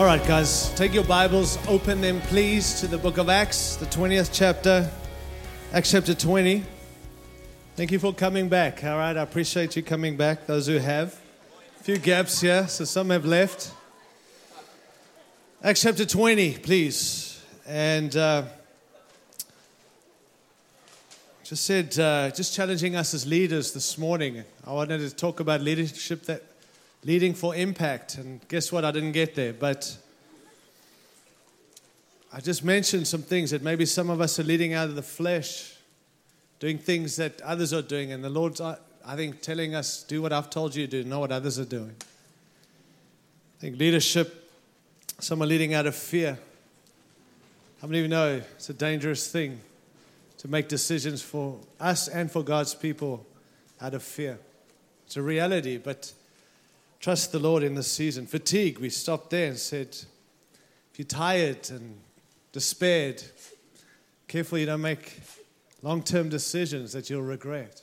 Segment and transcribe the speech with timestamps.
[0.00, 3.84] All right, guys, take your Bibles, open them, please, to the book of Acts, the
[3.84, 4.90] 20th chapter,
[5.74, 6.64] Acts chapter 20.
[7.76, 8.82] Thank you for coming back.
[8.82, 11.20] All right, I appreciate you coming back, those who have.
[11.80, 13.74] A few gaps here, so some have left.
[15.62, 17.44] Acts chapter 20, please.
[17.66, 18.44] And uh,
[21.44, 24.44] just said, uh, just challenging us as leaders this morning.
[24.66, 26.42] I wanted to talk about leadership that
[27.04, 28.16] leading for impact.
[28.16, 28.84] And guess what?
[28.84, 29.52] I didn't get there.
[29.52, 29.96] But
[32.32, 35.02] I just mentioned some things that maybe some of us are leading out of the
[35.02, 35.74] flesh,
[36.58, 38.12] doing things that others are doing.
[38.12, 41.08] And the Lord's, uh, I think, telling us, do what I've told you to do,
[41.08, 41.96] know what others are doing.
[41.98, 44.52] I think leadership,
[45.18, 46.38] some are leading out of fear.
[47.80, 49.60] How many of you know it's a dangerous thing
[50.38, 53.26] to make decisions for us and for God's people
[53.80, 54.38] out of fear?
[55.06, 56.12] It's a reality, but
[57.00, 58.26] Trust the Lord in this season.
[58.26, 59.88] Fatigue, we stopped there and said,
[60.92, 61.98] if you're tired and
[62.52, 63.22] despaired,
[64.28, 65.18] careful you don't make
[65.80, 67.80] long term decisions that you'll regret.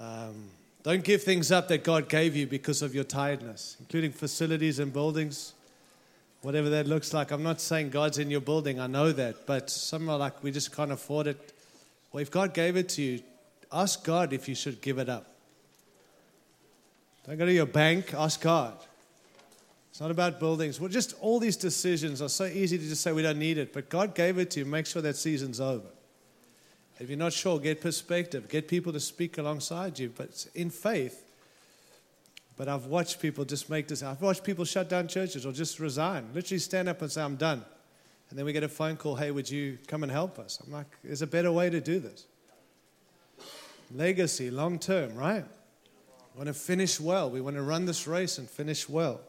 [0.00, 0.48] Um,
[0.82, 4.92] don't give things up that God gave you because of your tiredness, including facilities and
[4.92, 5.52] buildings,
[6.40, 7.30] whatever that looks like.
[7.30, 10.50] I'm not saying God's in your building, I know that, but some are like, we
[10.50, 11.52] just can't afford it.
[12.10, 13.20] Well, if God gave it to you,
[13.70, 15.31] ask God if you should give it up.
[17.26, 18.74] Don't go to your bank, ask God.
[19.90, 20.80] It's not about buildings.
[20.80, 23.72] Well, just all these decisions are so easy to just say we don't need it,
[23.72, 24.66] but God gave it to you.
[24.66, 25.86] Make sure that season's over.
[26.98, 28.48] If you're not sure, get perspective.
[28.48, 31.24] Get people to speak alongside you, but in faith.
[32.56, 34.02] But I've watched people just make this.
[34.02, 36.28] I've watched people shut down churches or just resign.
[36.34, 37.64] Literally stand up and say, I'm done.
[38.30, 40.62] And then we get a phone call, hey, would you come and help us?
[40.64, 42.26] I'm like, there's a better way to do this.
[43.94, 45.44] Legacy, long term, right?
[46.34, 47.30] We want to finish well.
[47.30, 49.20] We want to run this race and finish well.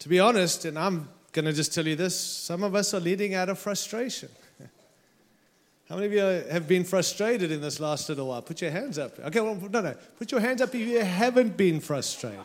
[0.00, 3.00] To be honest, and I'm going to just tell you this some of us are
[3.00, 4.28] leading out of frustration.
[5.88, 8.42] How many of you have been frustrated in this last little while?
[8.42, 9.18] Put your hands up.
[9.18, 9.94] Okay, well, no, no.
[10.18, 12.40] Put your hands up if you haven't been frustrated.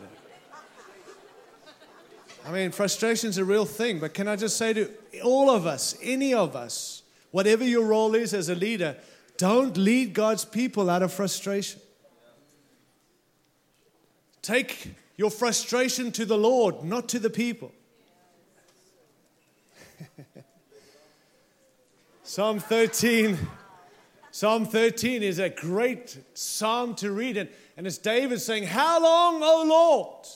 [2.44, 4.90] I mean, frustration is a real thing, but can I just say to
[5.22, 8.96] all of us, any of us, whatever your role is as a leader,
[9.36, 11.80] don't lead God's people out of frustration.
[14.42, 17.72] Take your frustration to the Lord, not to the people.
[22.24, 23.38] Psalm 13.
[24.32, 29.42] Psalm 13 is a great psalm to read, and, and it's David saying, How long,
[29.42, 30.26] O Lord?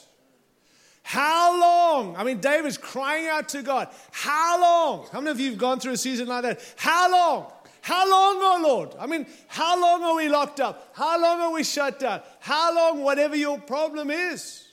[1.02, 2.16] How long?
[2.16, 3.88] I mean, David's crying out to God.
[4.10, 5.06] How long?
[5.12, 6.60] How many of you have gone through a season like that?
[6.76, 7.52] How long?
[7.86, 8.96] How long, oh Lord?
[8.98, 10.90] I mean, how long are we locked up?
[10.92, 12.20] How long are we shut down?
[12.40, 14.66] How long, whatever your problem is?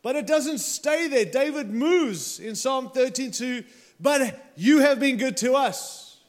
[0.00, 1.26] But it doesn't stay there.
[1.26, 3.64] David moves in Psalm 13 to,
[4.00, 6.20] but you have been good to us.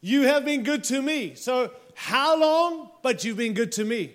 [0.00, 1.34] You have been good to me.
[1.34, 2.88] So, how long?
[3.02, 4.14] But you've been good to me.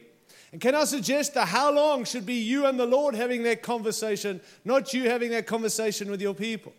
[0.51, 3.62] And can I suggest that how long should be you and the Lord having that
[3.62, 6.74] conversation, not you having that conversation with your people?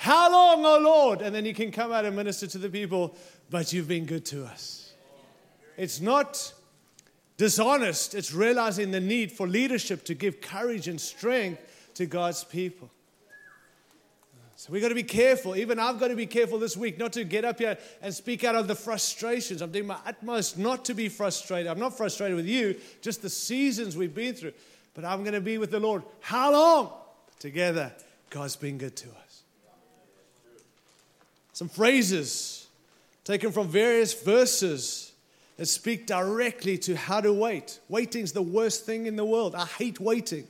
[0.00, 1.20] How long, O Lord?
[1.20, 3.14] And then you can come out and minister to the people,
[3.50, 4.94] but you've been good to us.
[5.76, 6.54] It's not
[7.36, 11.60] dishonest, it's realizing the need for leadership to give courage and strength
[11.96, 12.90] to God's people.
[14.56, 15.54] So we've got to be careful.
[15.54, 18.42] Even I've got to be careful this week not to get up here and speak
[18.42, 19.60] out of the frustrations.
[19.60, 21.70] I'm doing my utmost not to be frustrated.
[21.70, 24.54] I'm not frustrated with you, just the seasons we've been through.
[24.94, 26.04] But I'm going to be with the Lord.
[26.20, 26.90] How long?
[27.38, 27.92] Together,
[28.30, 29.19] God's been good to us.
[31.52, 32.68] Some phrases
[33.24, 35.12] taken from various verses
[35.56, 37.80] that speak directly to how to wait.
[37.88, 39.54] Waiting's the worst thing in the world.
[39.54, 40.46] I hate waiting.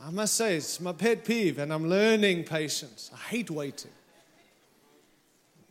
[0.00, 3.10] I must say, it's my pet peeve, and I'm learning patience.
[3.12, 3.90] I hate waiting.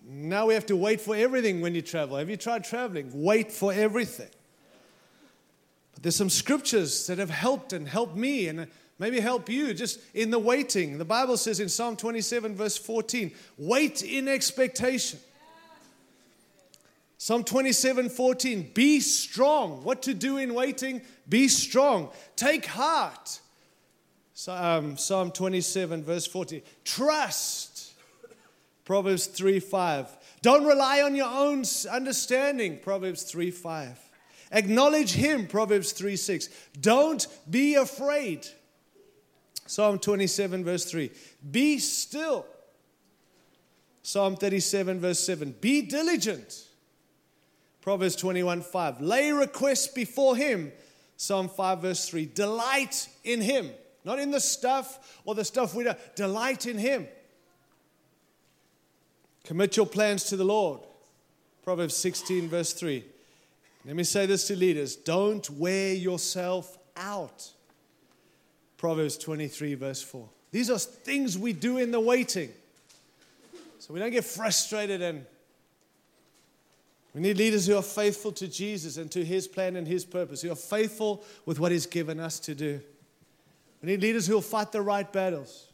[0.05, 2.17] Now we have to wait for everything when you travel.
[2.17, 3.09] Have you tried traveling?
[3.13, 4.29] Wait for everything.
[5.93, 8.67] But there's some scriptures that have helped and helped me, and
[8.99, 10.97] maybe help you just in the waiting.
[10.97, 15.19] The Bible says in Psalm 27, verse 14, wait in expectation.
[17.19, 19.83] Psalm 27, 14, be strong.
[19.83, 21.01] What to do in waiting?
[21.27, 22.09] Be strong.
[22.35, 23.39] Take heart.
[24.47, 27.93] Um, Psalm 27, verse 40, trust.
[28.85, 30.17] Proverbs 3, 5.
[30.41, 32.77] Don't rely on your own understanding.
[32.79, 33.99] Proverbs 3, 5.
[34.51, 35.47] Acknowledge him.
[35.47, 36.49] Proverbs 3, 6.
[36.79, 38.47] Don't be afraid.
[39.67, 41.11] Psalm 27, verse 3.
[41.51, 42.45] Be still.
[44.01, 45.55] Psalm 37, verse 7.
[45.61, 46.67] Be diligent.
[47.81, 49.01] Proverbs 21, 5.
[49.01, 50.71] Lay requests before him.
[51.17, 53.71] Psalm 5, verse 3 Delight in Him,
[54.05, 55.93] not in the stuff or the stuff we do.
[56.15, 57.07] Delight in Him.
[59.43, 60.81] Commit your plans to the Lord.
[61.63, 63.03] Proverbs 16, verse 3.
[63.85, 67.51] Let me say this to leaders don't wear yourself out.
[68.77, 70.29] Proverbs 23, verse 4.
[70.51, 72.49] These are things we do in the waiting.
[73.79, 75.25] So we don't get frustrated and
[77.13, 80.43] we need leaders who are faithful to Jesus and to his plan and his purpose,
[80.43, 82.79] who are faithful with what he's given us to do.
[83.81, 85.67] We need leaders who will fight the right battles.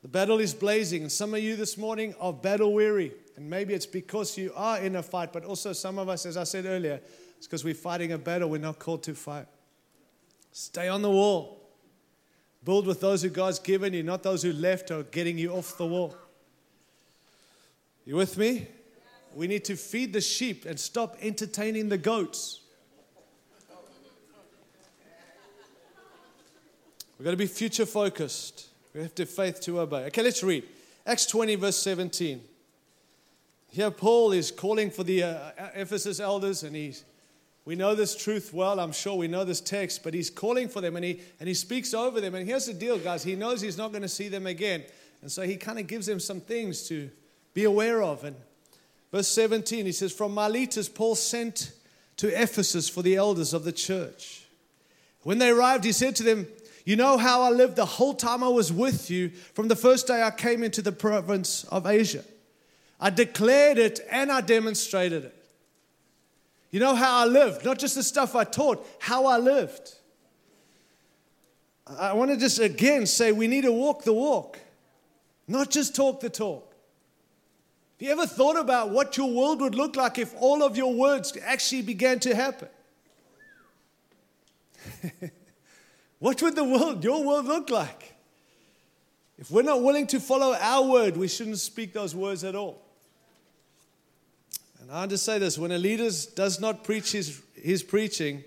[0.00, 3.12] The battle is blazing, and some of you this morning are battle weary.
[3.36, 6.38] And maybe it's because you are in a fight, but also some of us, as
[6.38, 7.00] I said earlier,
[7.36, 9.46] it's because we're fighting a battle we're not called to fight.
[10.52, 11.60] Stay on the wall.
[12.64, 15.76] Build with those who God's given you, not those who left or getting you off
[15.78, 16.14] the wall.
[18.04, 18.66] You with me?
[19.34, 22.60] We need to feed the sheep and stop entertaining the goats.
[27.18, 28.68] We've got to be future focused.
[28.94, 30.04] We have to faith to obey.
[30.06, 30.64] Okay, let's read.
[31.06, 32.40] Acts 20, verse 17.
[33.68, 37.04] Here, Paul is calling for the uh, Ephesus elders, and he's
[37.70, 38.80] we know this truth well.
[38.80, 41.54] I'm sure we know this text, but he's calling for them and he, and he
[41.54, 42.34] speaks over them.
[42.34, 43.22] And here's the deal, guys.
[43.22, 44.82] He knows he's not going to see them again.
[45.22, 47.08] And so he kind of gives them some things to
[47.54, 48.24] be aware of.
[48.24, 48.34] And
[49.12, 51.70] verse 17, he says, From Miletus, Paul sent
[52.16, 54.48] to Ephesus for the elders of the church.
[55.22, 56.48] When they arrived, he said to them,
[56.84, 60.08] You know how I lived the whole time I was with you from the first
[60.08, 62.24] day I came into the province of Asia.
[62.98, 65.39] I declared it and I demonstrated it.
[66.70, 69.94] You know how I lived, not just the stuff I taught, how I lived.
[71.86, 74.58] I want to just again say we need to walk the walk,
[75.48, 76.72] not just talk the talk.
[77.98, 80.94] Have you ever thought about what your world would look like if all of your
[80.94, 82.68] words actually began to happen?
[86.18, 88.14] what would the world, your world, look like?
[89.38, 92.80] If we're not willing to follow our word, we shouldn't speak those words at all.
[94.92, 98.42] I to say this when a leader does not preach his, his preaching,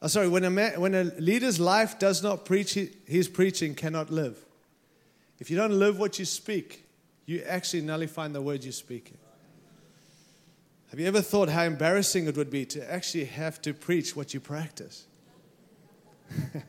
[0.00, 4.08] oh, sorry, when a, man, when a leader's life does not preach his preaching, cannot
[4.10, 4.38] live.
[5.40, 6.84] If you don't live what you speak,
[7.26, 9.18] you actually nullify the word you're speaking.
[10.90, 14.32] Have you ever thought how embarrassing it would be to actually have to preach what
[14.32, 15.06] you practice?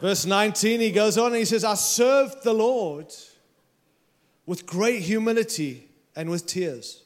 [0.00, 3.06] Verse 19, he goes on and he says, I served the Lord
[4.44, 5.85] with great humility
[6.16, 7.02] and with tears,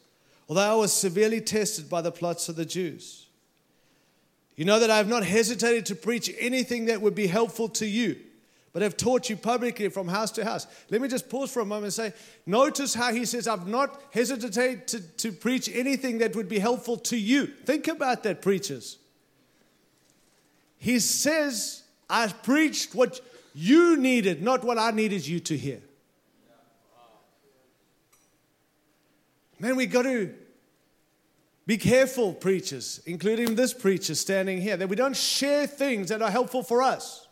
[0.49, 3.27] although I was severely tested by the plots of the Jews.
[4.57, 7.87] You know that I have not hesitated to preach anything that would be helpful to
[7.87, 8.17] you,
[8.73, 10.67] but have taught you publicly from house to house.
[10.91, 12.13] Let me just pause for a moment and say,
[12.47, 16.97] notice how he says, I've not hesitated to, to preach anything that would be helpful
[16.99, 17.47] to you.
[17.47, 18.99] Think about that, preachers.
[20.79, 23.21] He says, I preached what
[23.55, 25.81] you needed, not what I needed you to hear.
[29.61, 30.35] Man, we got to
[31.67, 36.31] be careful, preachers, including this preacher standing here, that we don't share things that are
[36.31, 37.29] helpful for us.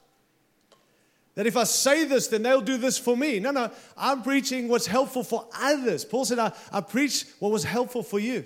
[1.34, 3.40] That if I say this, then they'll do this for me.
[3.40, 6.04] No, no, I'm preaching what's helpful for others.
[6.04, 8.44] Paul said, I, I preach what was helpful for you.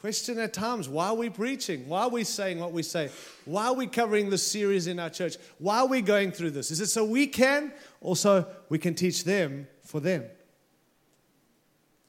[0.00, 1.86] Question at times why are we preaching?
[1.86, 3.10] Why are we saying what we say?
[3.44, 5.36] Why are we covering this series in our church?
[5.58, 6.70] Why are we going through this?
[6.70, 10.24] Is it so we can, also we can teach them for them?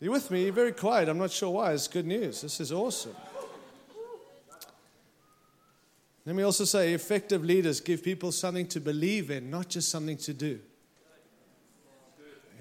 [0.01, 0.45] Are you with me?
[0.45, 1.09] You're very quiet.
[1.09, 1.73] I'm not sure why.
[1.73, 2.41] It's good news.
[2.41, 3.15] This is awesome.
[6.25, 10.17] Let me also say effective leaders give people something to believe in, not just something
[10.17, 10.59] to do.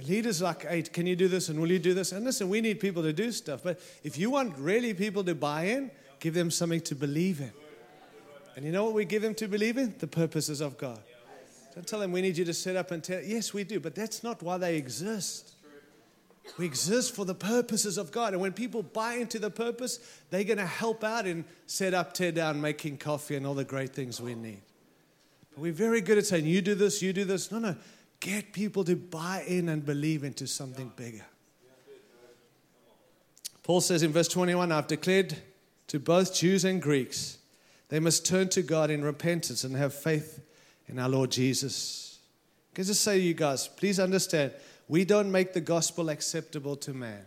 [0.07, 2.13] Leaders like, hey, can you do this and will you do this?
[2.13, 3.63] And listen, we need people to do stuff.
[3.63, 7.53] But if you want really people to buy in, give them something to believe in.
[8.57, 9.95] And you know what we give them to believe in?
[9.99, 11.01] The purposes of God.
[11.75, 13.23] Don't tell them we need you to set up and tell.
[13.23, 15.55] Yes, we do, but that's not why they exist.
[16.59, 18.33] We exist for the purposes of God.
[18.33, 19.99] And when people buy into the purpose,
[20.31, 23.65] they're going to help out in set up, tear down, making coffee, and all the
[23.65, 24.63] great things we need.
[25.53, 27.51] But we're very good at saying, you do this, you do this.
[27.51, 27.77] No, no.
[28.21, 31.25] Get people to buy in and believe into something bigger.
[33.63, 35.37] Paul says in verse 21 I've declared
[35.87, 37.39] to both Jews and Greeks,
[37.89, 40.41] they must turn to God in repentance and have faith
[40.89, 42.19] in our Lord Jesus.
[42.75, 44.53] Can I just say to you guys, please understand,
[44.91, 47.25] we don't make the gospel acceptable to man,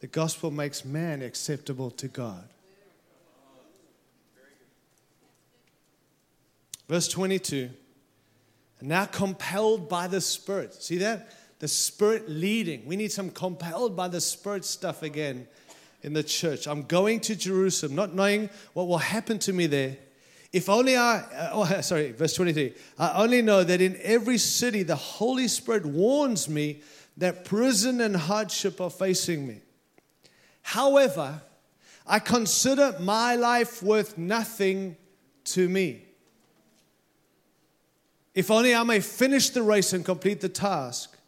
[0.00, 2.44] the gospel makes man acceptable to God.
[6.86, 7.70] Verse 22
[8.80, 10.74] now compelled by the Spirit.
[10.74, 11.32] See that?
[11.58, 12.86] The Spirit leading.
[12.86, 15.48] We need some compelled by the Spirit stuff again.
[16.04, 16.68] in the church.
[16.68, 19.96] I'm going to Jerusalem, not knowing what will happen to me there.
[20.52, 22.74] If only I, uh, oh, sorry, verse 23.
[22.98, 26.82] I only know that in every city the Holy Spirit warns me
[27.16, 29.60] that prison and hardship are facing me.
[30.62, 31.42] However,
[32.06, 34.96] I consider my life worth nothing
[35.44, 36.04] to me.
[38.34, 41.18] If only I may finish the race and complete the task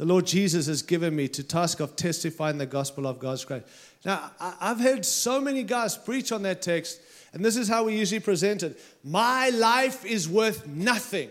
[0.00, 3.64] the Lord Jesus has given me to task of testifying the gospel of God's grace.
[4.02, 7.02] Now, I've heard so many guys preach on that text,
[7.32, 8.80] and this is how we usually present it.
[9.04, 11.30] My life is worth nothing.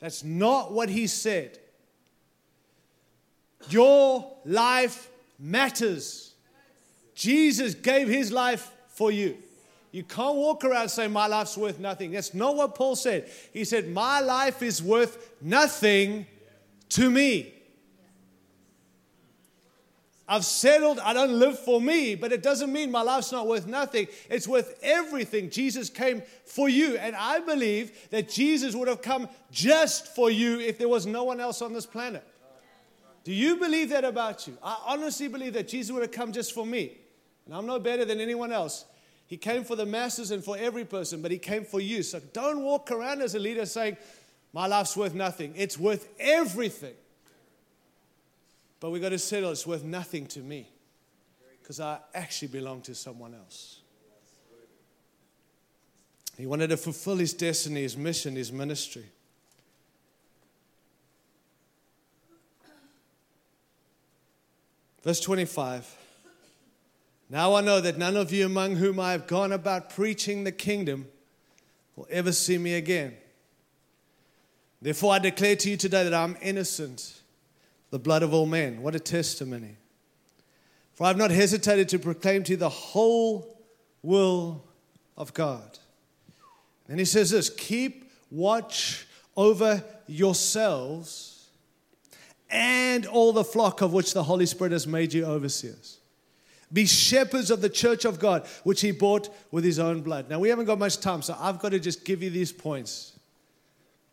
[0.00, 1.58] That's not what he said.
[3.68, 6.32] Your life matters.
[7.14, 9.36] Jesus gave his life for you.
[9.90, 12.12] You can't walk around saying, My life's worth nothing.
[12.12, 13.30] That's not what Paul said.
[13.52, 16.26] He said, My life is worth nothing
[16.90, 17.54] to me.
[20.28, 23.66] I've settled, I don't live for me, but it doesn't mean my life's not worth
[23.66, 24.08] nothing.
[24.28, 25.48] It's worth everything.
[25.48, 26.98] Jesus came for you.
[26.98, 31.24] And I believe that Jesus would have come just for you if there was no
[31.24, 32.22] one else on this planet.
[33.24, 34.58] Do you believe that about you?
[34.62, 36.98] I honestly believe that Jesus would have come just for me.
[37.46, 38.84] And I'm no better than anyone else.
[39.26, 42.02] He came for the masses and for every person, but He came for you.
[42.02, 43.96] So don't walk around as a leader saying,
[44.52, 45.54] my life's worth nothing.
[45.56, 46.94] It's worth everything.
[48.80, 50.68] But we've got to settle it's worth nothing to me
[51.60, 53.80] because I actually belong to someone else.
[56.36, 59.06] He wanted to fulfill his destiny, his mission, his ministry.
[65.02, 65.96] Verse 25.
[67.30, 70.52] Now I know that none of you among whom I have gone about preaching the
[70.52, 71.06] kingdom
[71.96, 73.16] will ever see me again.
[74.80, 77.20] Therefore, I declare to you today that I'm innocent,
[77.90, 78.82] the blood of all men.
[78.82, 79.76] What a testimony.
[80.94, 83.58] For I have not hesitated to proclaim to you the whole
[84.02, 84.64] will
[85.16, 85.78] of God.
[86.88, 91.48] And he says this keep watch over yourselves
[92.50, 95.98] and all the flock of which the Holy Spirit has made you overseers.
[96.72, 100.28] Be shepherds of the church of God, which he bought with his own blood.
[100.28, 103.17] Now, we haven't got much time, so I've got to just give you these points.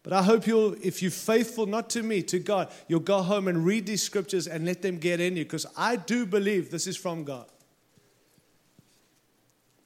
[0.06, 3.48] But I hope you'll, if you're faithful not to me, to God, you'll go home
[3.48, 6.86] and read these scriptures and let them get in you because I do believe this
[6.86, 7.48] is from God.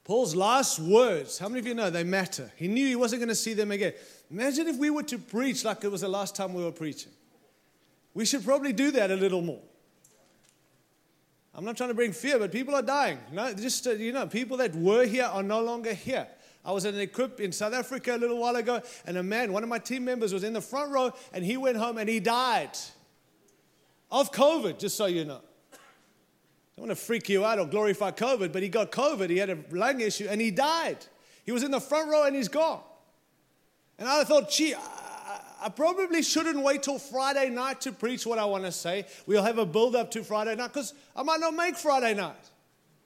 [0.04, 2.52] Paul's last words, how many of you know they matter?
[2.56, 3.94] He knew he wasn't going to see them again.
[4.30, 7.12] Imagine if we were to preach like it was the last time we were preaching.
[8.12, 9.62] We should probably do that a little more.
[11.54, 13.20] I'm not trying to bring fear, but people are dying.
[13.32, 16.26] No, just uh, you know, people that were here are no longer here.
[16.64, 19.62] I was an equip in South Africa a little while ago, and a man, one
[19.62, 22.20] of my team members, was in the front row, and he went home and he
[22.20, 22.76] died
[24.10, 25.40] of COVID, just so you know.
[25.72, 25.76] I
[26.76, 29.30] don't want to freak you out or glorify COVID, but he got COVID.
[29.30, 30.98] He had a lung issue and he died.
[31.44, 32.80] He was in the front row and he's gone.
[33.98, 38.38] And I thought, gee, I, I probably shouldn't wait till Friday night to preach what
[38.38, 39.04] I want to say.
[39.26, 42.48] We'll have a build up to Friday night because I might not make Friday night.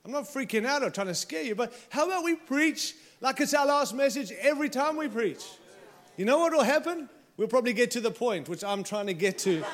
[0.05, 3.40] I'm not freaking out or trying to scare you, but how about we preach like
[3.40, 5.43] it's our last message every time we preach.
[6.19, 7.09] You know what will happen?
[7.38, 9.64] We'll probably get to the point, which I'm trying to get to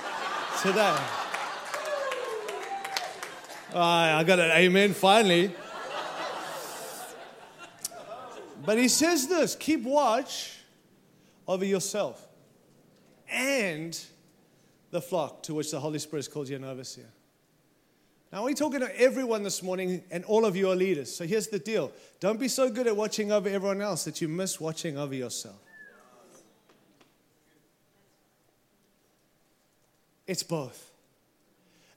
[0.63, 0.97] today.
[3.75, 5.51] I got an amen finally.
[8.65, 10.57] But he says this keep watch
[11.49, 12.25] over yourself
[13.29, 14.01] and
[14.93, 17.11] the flock to which the Holy Spirit has called you an overseer.
[18.33, 21.13] Now, we're talking to everyone this morning, and all of you are leaders.
[21.15, 24.29] So here's the deal don't be so good at watching over everyone else that you
[24.29, 25.57] miss watching over yourself.
[30.27, 30.90] It's both.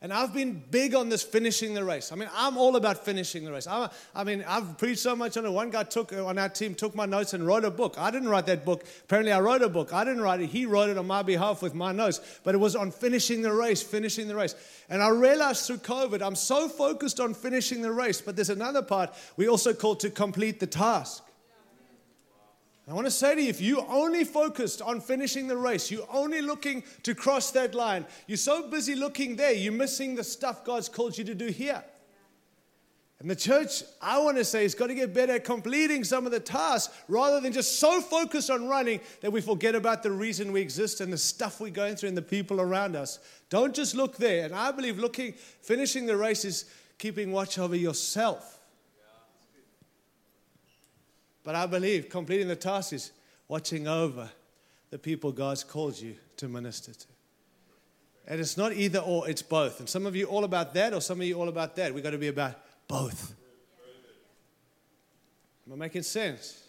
[0.04, 2.12] And I've been big on this finishing the race.
[2.12, 3.68] I mean, I'm all about finishing the race.
[3.68, 5.50] I, I mean, I've preached so much on it.
[5.50, 7.96] One guy took on our team took my notes and wrote a book.
[7.98, 8.84] I didn't write that book.
[9.06, 9.94] Apparently, I wrote a book.
[9.94, 10.48] I didn't write it.
[10.48, 12.20] He wrote it on my behalf with my notes.
[12.44, 14.56] But it was on finishing the race, finishing the race.
[14.90, 18.20] And I realized through COVID, I'm so focused on finishing the race.
[18.20, 21.24] But there's another part we also call to complete the task.
[22.88, 26.08] I want to say to you if you only focused on finishing the race, you're
[26.12, 30.66] only looking to cross that line, you're so busy looking there, you're missing the stuff
[30.66, 31.84] God's called you to do here.
[33.24, 36.26] And the church, I want to say, has got to get better at completing some
[36.26, 40.12] of the tasks rather than just so focused on running that we forget about the
[40.12, 43.20] reason we exist and the stuff we're going through and the people around us.
[43.50, 44.44] Don't just look there.
[44.44, 46.66] And I believe looking, finishing the race is
[46.98, 48.60] keeping watch over yourself.
[51.44, 53.12] But I believe completing the task is
[53.48, 54.30] watching over
[54.90, 57.06] the people God's called you to minister to.
[58.28, 59.80] And it's not either or, it's both.
[59.80, 61.94] And some of you all about that, or some of you all about that.
[61.94, 62.56] We've got to be about
[62.88, 63.34] both.
[65.68, 66.62] Am I making sense?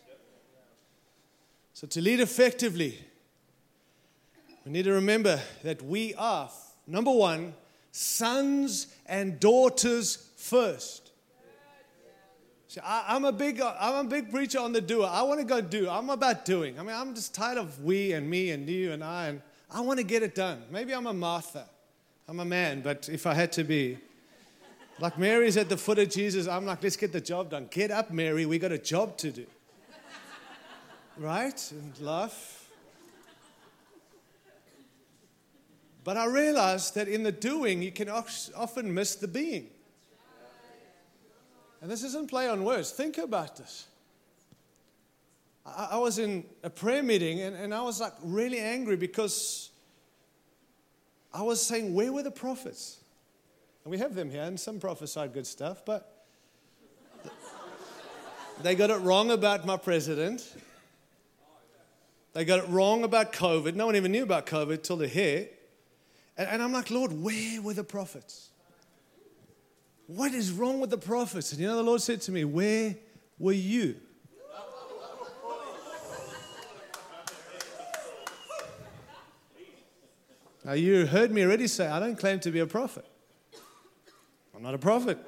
[1.75, 2.99] So, to lead effectively,
[4.65, 6.51] we need to remember that we are,
[6.87, 7.55] number one,
[7.91, 11.04] sons and daughters first.
[12.83, 15.09] I, am a big, uh, I'm a big preacher on the doer.
[15.11, 15.89] I want to go do.
[15.89, 16.79] I'm about doing.
[16.79, 19.81] I mean, I'm just tired of we and me and you and I, and I
[19.81, 20.63] want to get it done.
[20.71, 21.67] Maybe I'm a Martha.
[22.27, 23.99] I'm a man, but if I had to be,
[24.99, 27.69] like Mary's at the foot of Jesus, I'm like, let's get the job done.
[27.71, 28.47] Get up, Mary.
[28.47, 29.47] We got a job to do.
[31.19, 31.71] Right?
[31.71, 32.69] And laugh.
[36.03, 39.69] But I realized that in the doing, you can often miss the being.
[41.85, 42.93] And this isn't play on words.
[42.93, 43.87] Think about this.
[45.67, 49.69] I, I was in a prayer meeting and, and I was like really angry because
[51.31, 53.01] I was saying, where were the prophets?
[53.85, 56.25] And we have them here, and some prophesied good stuff, but
[58.63, 60.57] they got it wrong about my president.
[62.33, 63.75] They got it wrong about COVID.
[63.75, 65.49] No one even knew about COVID till the hair.
[66.39, 68.49] And, and I'm like, Lord, where were the prophets?
[70.07, 71.53] What is wrong with the prophets?
[71.53, 72.97] And you know, the Lord said to me, Where
[73.39, 73.97] were you?
[80.65, 83.05] Now, you heard me already say, I don't claim to be a prophet.
[84.57, 85.19] I'm not a prophet.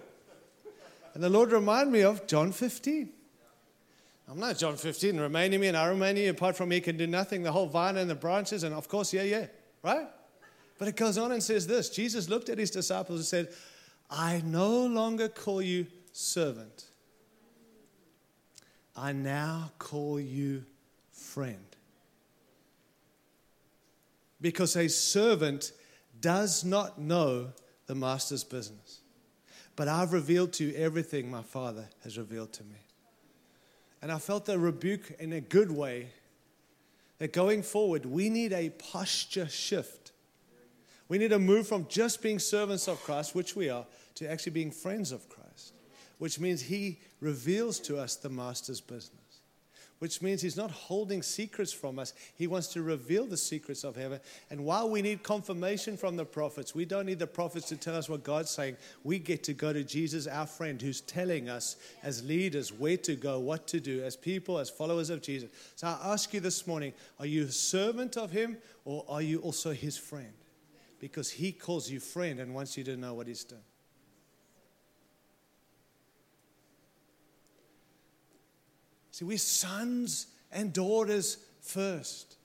[1.13, 3.11] And the Lord reminded me of John 15.
[4.29, 6.31] I'm not John 15, remain in me and I remain in you.
[6.31, 7.43] Apart from me, can do nothing.
[7.43, 9.47] The whole vine and the branches, and of course, yeah, yeah,
[9.83, 10.09] right?
[10.79, 13.55] But it goes on and says this Jesus looked at his disciples and said,
[14.11, 16.85] I no longer call you servant,
[18.95, 20.65] I now call you
[21.13, 21.65] friend.
[24.41, 25.73] Because a servant
[26.21, 27.49] does not know
[27.87, 29.01] the master's business.
[29.77, 32.79] But I've revealed to you everything my Father has revealed to me.
[34.01, 36.09] And I felt the rebuke in a good way
[37.19, 40.06] that going forward, we need a posture shift.
[41.09, 44.53] We need to move from just being servants of Christ, which we are, to actually
[44.53, 45.75] being friends of Christ,
[46.19, 49.27] which means He reveals to us the Master's business
[49.99, 52.13] which means he's not holding secrets from us.
[52.35, 54.21] He wants to reveal the secrets of heaven.
[54.51, 57.97] And while we need confirmation from the prophets, we don't need the prophets to tell
[57.97, 58.77] us what God's saying.
[59.05, 63.17] We get to go to Jesus, our friend, who's telling us as leaders where to
[63.17, 65.51] go, what to do, as people, as followers of Jesus.
[65.77, 69.39] So I ask you this morning are you a servant of him or are you
[69.41, 70.33] also his friend?
[70.99, 73.59] Because he calls you friend and wants you to know what he's done.
[79.11, 82.37] See, we're sons and daughters first.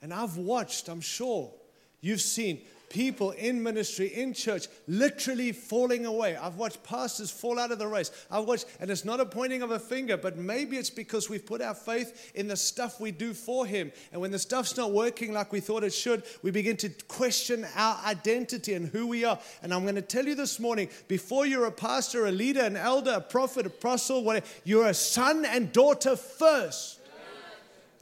[0.00, 1.52] And I've watched, I'm sure
[2.00, 6.36] you've seen people in ministry, in church, literally falling away.
[6.36, 8.10] I've watched pastors fall out of the race.
[8.30, 11.46] I've watched, and it's not a pointing of a finger, but maybe it's because we've
[11.46, 13.92] put our faith in the stuff we do for Him.
[14.12, 17.66] And when the stuff's not working like we thought it should, we begin to question
[17.76, 19.38] our identity and who we are.
[19.62, 22.76] And I'm going to tell you this morning before you're a pastor, a leader, an
[22.76, 27.00] elder, a prophet, a apostle, whatever, you're a son and daughter first.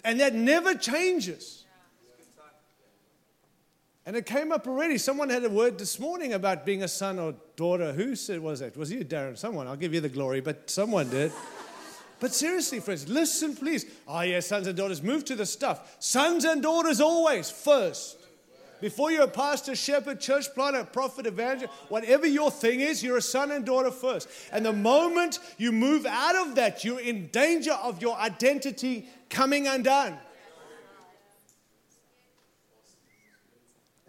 [0.05, 1.65] And that never changes.
[4.07, 4.99] And it came up already.
[4.99, 7.93] Someone had a word this morning about being a son or daughter.
[7.93, 8.77] Who said was it?
[8.77, 9.37] Was you, Darren?
[9.37, 9.67] Someone.
[9.67, 11.33] I'll give you the glory, but someone did.
[12.19, 13.85] But seriously, friends, listen, please.
[14.09, 15.97] Ah, oh, yeah, sons and daughters, move to the stuff.
[15.99, 18.17] Sons and daughters always first.
[18.81, 23.23] Before you're a pastor, shepherd, church planter, prophet, evangelist, whatever your thing is, you're a
[23.23, 24.29] son and daughter first.
[24.53, 29.67] And the moment you move out of that, you're in danger of your identity coming
[29.67, 30.17] undone.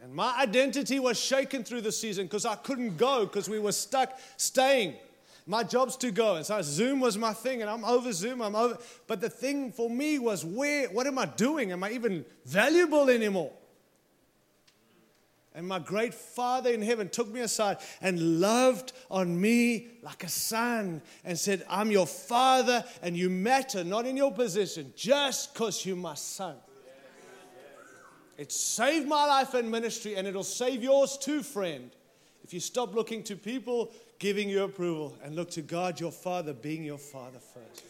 [0.08, 3.74] And my identity was shaken through the season because I couldn't go because we were
[3.74, 4.94] stuck staying.
[5.46, 6.36] My job's to go.
[6.36, 8.42] And so Zoom was my thing, and I'm over Zoom.
[8.42, 8.78] I'm over.
[9.06, 11.74] But the thing for me was where, what am I doing?
[11.74, 13.52] Am I even valuable anymore?
[15.54, 20.30] And my great Father in heaven took me aside and loved on me like a
[20.30, 25.86] son and said, I'm your father and you matter, not in your position, just because
[25.86, 26.56] you're my son.
[28.38, 31.90] It saved my life and ministry, and it'll save yours too, friend.
[32.44, 36.54] If you stop looking to people giving you approval and look to God, your Father,
[36.54, 37.84] being your Father first.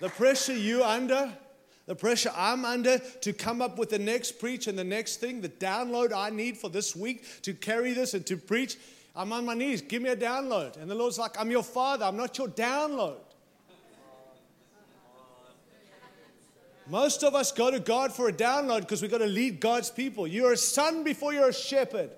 [0.00, 1.32] The pressure you under,
[1.86, 5.40] the pressure I'm under to come up with the next preach and the next thing,
[5.40, 8.76] the download I need for this week to carry this and to preach,
[9.14, 9.80] I'm on my knees.
[9.80, 10.76] Give me a download.
[10.76, 13.16] And the Lord's like, I'm your Father, I'm not your download.
[16.88, 19.90] Most of us go to God for a download because we've got to lead God's
[19.90, 20.26] people.
[20.26, 22.10] You're a son before you're a shepherd.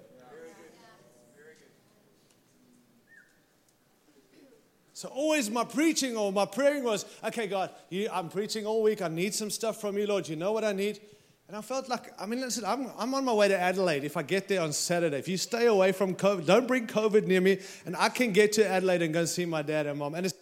[4.92, 9.00] So always my preaching or my praying was, okay, God, you, I'm preaching all week.
[9.00, 10.28] I need some stuff from you, Lord.
[10.28, 11.00] You know what I need?
[11.46, 14.16] And I felt like, I mean, listen, I'm, I'm on my way to Adelaide if
[14.16, 15.16] I get there on Saturday.
[15.16, 18.52] If you stay away from COVID, don't bring COVID near me, and I can get
[18.54, 20.14] to Adelaide and go see my dad and mom.
[20.14, 20.34] And it's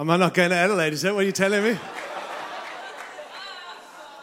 [0.00, 0.94] Am I not going to Adelaide?
[0.94, 1.78] Is that what you're telling me?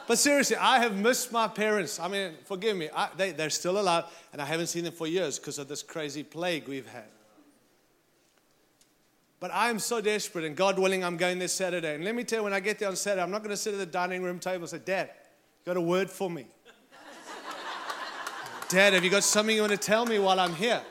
[0.07, 1.99] But seriously, I have missed my parents.
[1.99, 2.89] I mean, forgive me.
[2.95, 5.83] I, they, they're still alive, and I haven't seen them for years because of this
[5.83, 7.03] crazy plague we've had.
[9.39, 11.93] But I am so desperate, and God willing, I'm going this Saturday.
[11.93, 13.57] And let me tell you, when I get there on Saturday, I'm not going to
[13.57, 16.47] sit at the dining room table and say, Dad, you got a word for me?
[18.69, 20.81] Dad, have you got something you want to tell me while I'm here?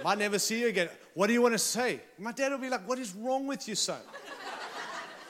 [0.00, 0.88] I might never see you again.
[1.16, 2.00] What do you want to say?
[2.18, 4.00] My dad will be like, What is wrong with you, son?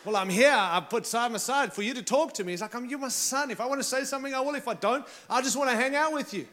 [0.04, 0.52] Well, I'm here.
[0.52, 2.52] I put time aside for you to talk to me.
[2.52, 3.52] He's like, I'm you're my son.
[3.52, 4.56] If I want to say something, I will.
[4.56, 6.48] If I don't, I just want to hang out with you.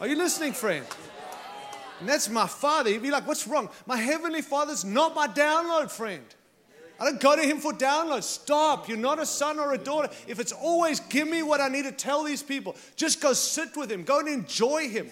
[0.00, 0.86] Are you listening, friend?
[1.98, 2.90] And that's my father.
[2.90, 3.68] He'd be like, What's wrong?
[3.84, 6.22] My heavenly father's not my download friend.
[7.00, 8.22] I don't go to him for download.
[8.22, 8.88] Stop.
[8.88, 10.08] You're not a son or a daughter.
[10.28, 13.76] If it's always give me what I need to tell these people, just go sit
[13.76, 14.04] with him.
[14.04, 15.10] Go and enjoy him.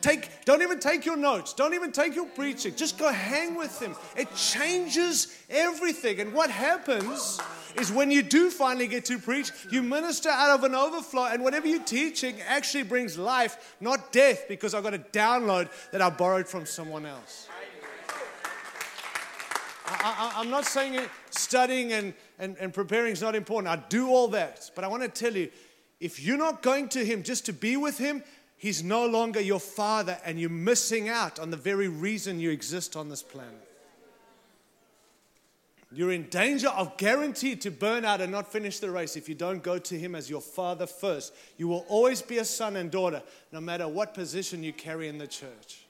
[0.00, 1.52] Take, don't even take your notes.
[1.52, 2.74] Don't even take your preaching.
[2.74, 3.94] Just go hang with him.
[4.16, 6.20] It changes everything.
[6.20, 7.40] And what happens
[7.76, 11.42] is when you do finally get to preach, you minister out of an overflow, and
[11.42, 16.10] whatever you're teaching actually brings life, not death, because I've got a download that I
[16.10, 17.48] borrowed from someone else.
[19.86, 23.68] I, am not saying studying and, and, and preparing is not important.
[23.72, 24.70] I do all that.
[24.74, 25.50] But I want to tell you
[26.00, 28.22] if you're not going to Him just to be with Him,
[28.60, 32.94] He's no longer your father, and you're missing out on the very reason you exist
[32.94, 33.66] on this planet.
[35.90, 39.34] You're in danger of guaranteed to burn out and not finish the race if you
[39.34, 41.32] don't go to Him as your father first.
[41.56, 45.16] You will always be a son and daughter, no matter what position you carry in
[45.16, 45.86] the church.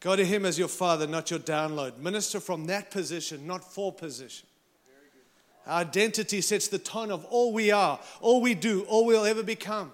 [0.00, 1.96] Go to Him as your father, not your download.
[1.96, 4.46] Minister from that position, not for position.
[5.66, 9.42] Our identity sets the tone of all we are, all we do, all we'll ever
[9.42, 9.92] become.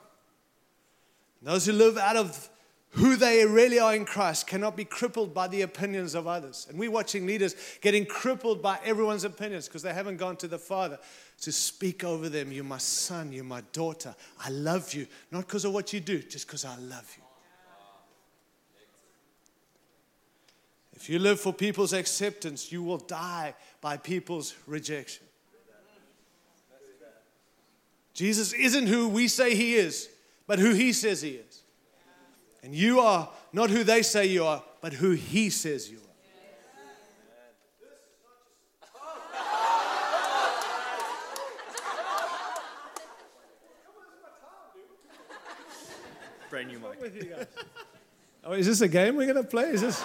[1.44, 2.48] Those who live out of
[2.92, 6.66] who they really are in Christ cannot be crippled by the opinions of others.
[6.70, 10.58] And we're watching leaders getting crippled by everyone's opinions because they haven't gone to the
[10.58, 10.98] Father
[11.42, 12.50] to speak over them.
[12.50, 14.14] You're my son, you're my daughter.
[14.40, 17.24] I love you, not because of what you do, just because I love you.
[20.94, 25.26] If you live for people's acceptance, you will die by people's rejection.
[28.14, 30.08] Jesus isn't who we say he is
[30.46, 31.62] but who He says He is.
[32.62, 36.00] And you are not who they say you are, but who He says you are.
[46.50, 47.48] Brand new mic.
[48.44, 49.70] Oh, is this a game we're going to play?
[49.70, 50.04] Is this,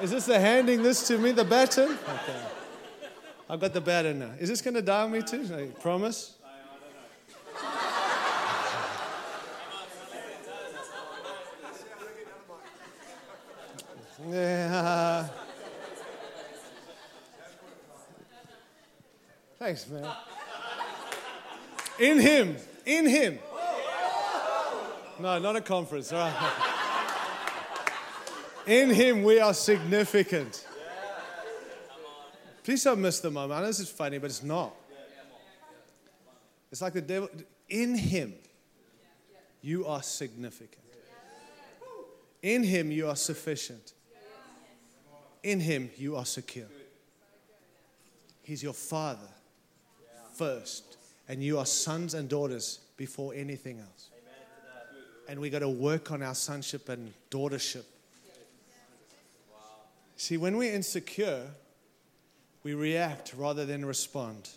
[0.00, 1.90] is this the handing this to me, the baton?
[1.90, 2.40] Okay.
[3.48, 4.30] I've got the baton now.
[4.38, 5.48] Is this going to die on me too?
[5.52, 6.34] I promise?
[14.28, 15.28] Yeah.
[19.58, 20.10] Thanks, man.
[21.98, 22.56] In Him.
[22.86, 23.38] In Him.
[25.20, 26.12] No, not a conference.
[26.12, 26.52] All right.
[28.66, 30.66] In Him, we are significant.
[32.62, 33.58] Please don't miss the moment.
[33.58, 34.74] I know this is funny, but it's not.
[36.72, 37.28] It's like the devil.
[37.68, 38.34] In Him,
[39.60, 40.82] you are significant.
[42.42, 43.92] In Him, you are sufficient.
[45.44, 46.66] In Him, you are secure.
[48.42, 49.28] He's your Father
[50.34, 50.96] first,
[51.28, 54.08] and you are sons and daughters before anything else.
[55.28, 57.84] And we got to work on our sonship and daughtership.
[60.16, 61.42] See, when we're insecure,
[62.62, 64.48] we react rather than respond.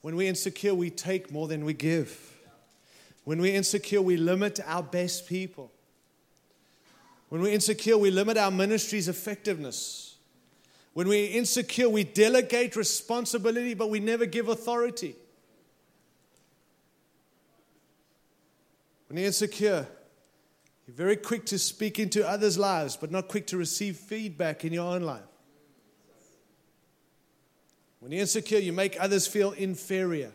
[0.00, 2.32] When we're insecure, we take more than we give.
[3.24, 5.70] When we're insecure, we limit our best people.
[7.32, 10.16] When we're insecure, we limit our ministry's effectiveness.
[10.92, 15.16] When we're insecure, we delegate responsibility, but we never give authority.
[19.08, 19.88] When you're insecure,
[20.86, 24.74] you're very quick to speak into others' lives, but not quick to receive feedback in
[24.74, 25.22] your own life.
[28.00, 30.32] When you're insecure, you make others feel inferior.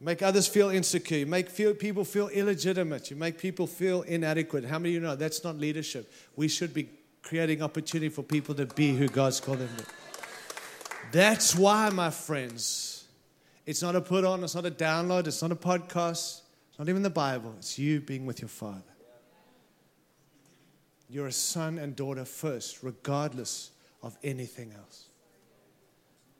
[0.00, 1.18] You make others feel insecure.
[1.18, 3.10] You make feel, people feel illegitimate.
[3.10, 4.64] You make people feel inadequate.
[4.64, 6.12] How many of you know that's not leadership?
[6.36, 6.88] We should be
[7.22, 9.84] creating opportunity for people to be who God's called them to.
[11.10, 13.06] That's why, my friends,
[13.66, 16.88] it's not a put on, it's not a download, it's not a podcast, it's not
[16.88, 17.54] even the Bible.
[17.58, 18.82] It's you being with your Father.
[21.10, 25.08] You're a son and daughter first, regardless of anything else.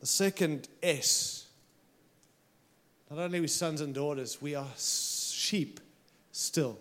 [0.01, 1.48] The second S
[3.11, 5.81] not only are we sons and daughters, we are sheep
[6.33, 6.79] still.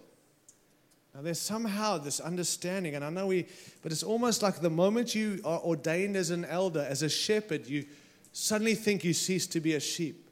[1.15, 3.47] Now, there's somehow this understanding, and I know we,
[3.81, 7.65] but it's almost like the moment you are ordained as an elder, as a shepherd,
[7.65, 7.85] you
[8.33, 10.29] suddenly think you cease to be a sheep.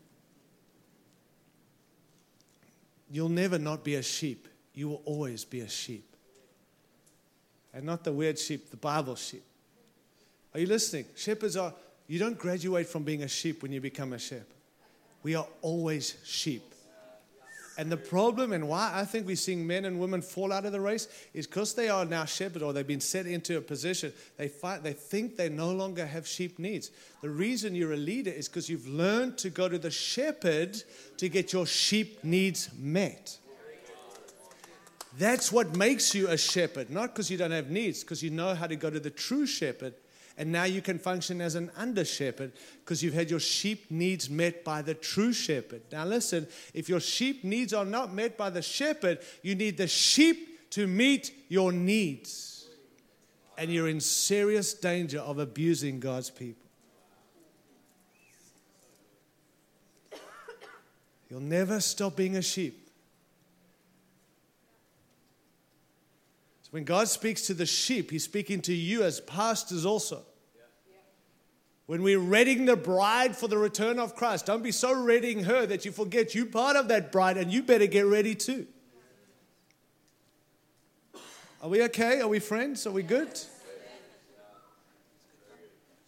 [3.10, 4.48] You'll never not be a sheep.
[4.74, 6.06] You will always be a sheep.
[7.74, 9.44] And not the weird sheep, the Bible sheep.
[10.54, 11.06] Are you listening?
[11.16, 11.74] Shepherds are,
[12.08, 14.55] you don't graduate from being a sheep when you become a shepherd.
[15.26, 16.62] We are always sheep.
[17.80, 20.72] And the problem and why I think we're seeing men and women fall out of
[20.72, 24.14] the race is because they are now shepherd or they've been set into a position.
[24.38, 26.92] They fight, they think they no longer have sheep needs.
[27.24, 30.84] The reason you're a leader is because you've learned to go to the shepherd
[31.18, 33.36] to get your sheep needs met.
[35.18, 38.54] That's what makes you a shepherd, not because you don't have needs, because you know
[38.54, 39.96] how to go to the true shepherd
[40.38, 44.30] and now you can function as an under shepherd because you've had your sheep needs
[44.30, 45.82] met by the true shepherd.
[45.92, 49.88] Now, listen, if your sheep needs are not met by the shepherd, you need the
[49.88, 52.68] sheep to meet your needs.
[53.58, 56.62] And you're in serious danger of abusing God's people.
[61.30, 62.85] You'll never stop being a sheep.
[66.76, 70.24] When God speaks to the sheep, He's speaking to you as pastors also.
[71.86, 75.66] When we're readying the bride for the return of Christ, don't be so readying her
[75.68, 78.68] that you forget you're part of that bride and you better get ready too.
[81.62, 82.20] Are we okay?
[82.20, 82.86] Are we friends?
[82.86, 83.30] Are we good?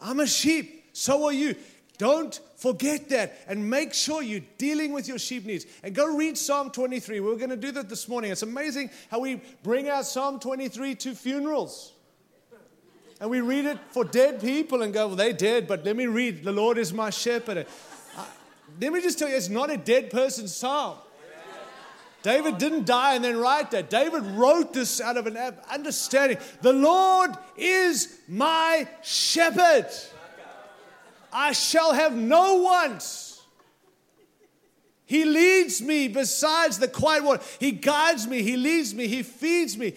[0.02, 0.90] I'm a sheep.
[0.92, 1.56] So are you.
[1.98, 5.66] Don't forget that and make sure you're dealing with your sheep needs.
[5.84, 7.20] And go read Psalm 23.
[7.20, 8.32] We are going to do that this morning.
[8.32, 11.94] It's amazing how we bring out Psalm 23 to funerals.
[13.20, 16.06] And we read it for dead people and go, well, they're dead, but let me
[16.06, 17.66] read, the Lord is my shepherd.
[18.16, 18.26] Uh,
[18.80, 20.98] let me just tell you, it's not a dead person's psalm.
[22.22, 23.90] David didn't die and then write that.
[23.90, 25.38] David wrote this out of an
[25.72, 26.38] understanding.
[26.62, 29.88] The Lord is my shepherd.
[31.40, 33.44] I shall have no wants.
[35.06, 37.44] He leads me besides the quiet water.
[37.60, 39.94] He guides me, He leads me, He feeds me.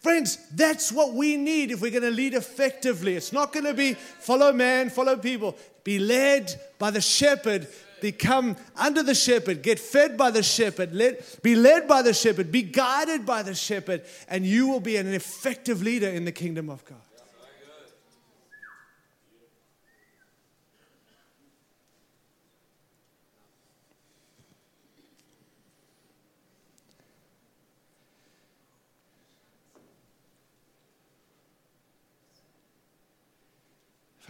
[0.00, 3.16] Friends, that's what we need if we're going to lead effectively.
[3.16, 5.56] It's not going to be follow man, follow people.
[5.82, 7.68] Be led by the shepherd,
[8.02, 12.52] become under the shepherd, get fed by the shepherd, let, be led by the shepherd,
[12.52, 16.68] be guided by the shepherd, and you will be an effective leader in the kingdom
[16.68, 16.98] of God.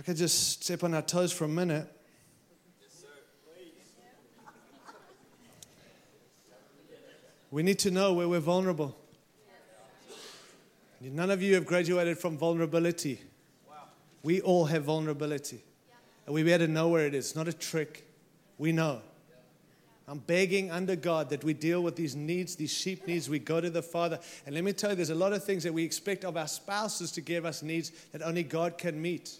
[0.02, 1.86] I could just step on our toes for a minute.
[7.52, 8.96] We need to know where we're vulnerable.
[11.00, 13.20] None of you have graduated from vulnerability.
[14.24, 15.62] We all have vulnerability.
[16.26, 17.36] And we better know where it is.
[17.36, 18.04] Not a trick.
[18.58, 19.02] We know.
[20.08, 23.30] I'm begging under God that we deal with these needs, these sheep needs.
[23.30, 24.18] We go to the Father.
[24.46, 26.48] And let me tell you, there's a lot of things that we expect of our
[26.48, 29.38] spouses to give us needs that only God can meet.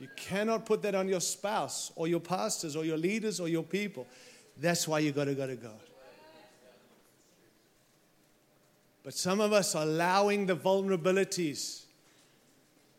[0.00, 3.62] You cannot put that on your spouse or your pastors or your leaders or your
[3.62, 4.06] people.
[4.56, 5.80] That's why you got to go to God.
[9.04, 11.84] But some of us are allowing the vulnerabilities.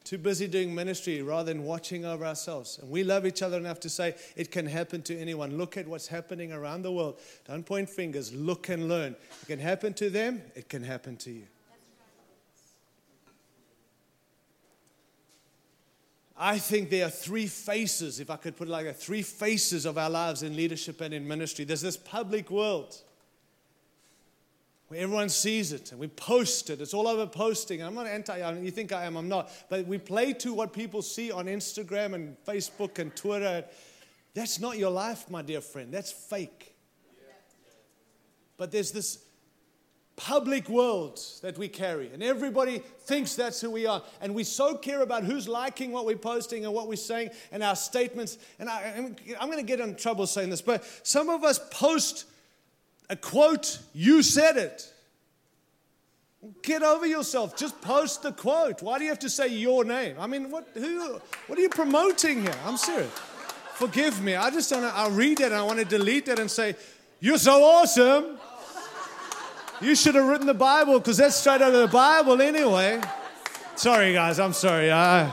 [0.04, 2.80] Too busy doing ministry rather than watching over ourselves.
[2.80, 5.58] And we love each other enough to say it can happen to anyone.
[5.58, 7.20] Look at what's happening around the world.
[7.48, 9.16] Don't point fingers, look and learn.
[9.44, 11.44] It can happen to them, it can happen to you.
[16.44, 19.86] I think there are three faces, if I could put it like that, three faces
[19.86, 21.66] of our lives in leadership and in ministry.
[21.66, 23.00] There's this public world
[24.88, 26.82] where everyone sees it and we post it.
[26.82, 27.84] It's all over posting.
[27.84, 29.52] I'm not anti, I mean, you think I am, I'm not.
[29.70, 33.64] But we play to what people see on Instagram and Facebook and Twitter.
[34.34, 35.94] That's not your life, my dear friend.
[35.94, 36.74] That's fake.
[38.58, 39.24] But there's this
[40.26, 42.12] public world that we carry.
[42.14, 44.04] And everybody thinks that's who we are.
[44.22, 47.64] And we so care about who's liking what we're posting and what we're saying and
[47.64, 48.38] our statements.
[48.60, 48.94] And I,
[49.40, 52.26] I'm going to get in trouble saying this, but some of us post
[53.10, 54.94] a quote, you said it.
[56.62, 57.58] Get over yourself.
[57.58, 58.82] Just post the quote.
[58.84, 60.18] Why do you have to say your name?
[60.20, 62.56] I mean, what, who, what are you promoting here?
[62.66, 63.12] I'm serious.
[63.74, 64.36] Forgive me.
[64.36, 64.84] I just don't.
[64.84, 66.76] I'll read it and I want to delete it and say,
[67.20, 68.38] You're so awesome.
[69.82, 73.02] You should have written the Bible because that's straight out of the Bible anyway.
[73.76, 74.40] Sorry, guys.
[74.40, 74.92] I'm sorry.
[74.92, 75.32] I,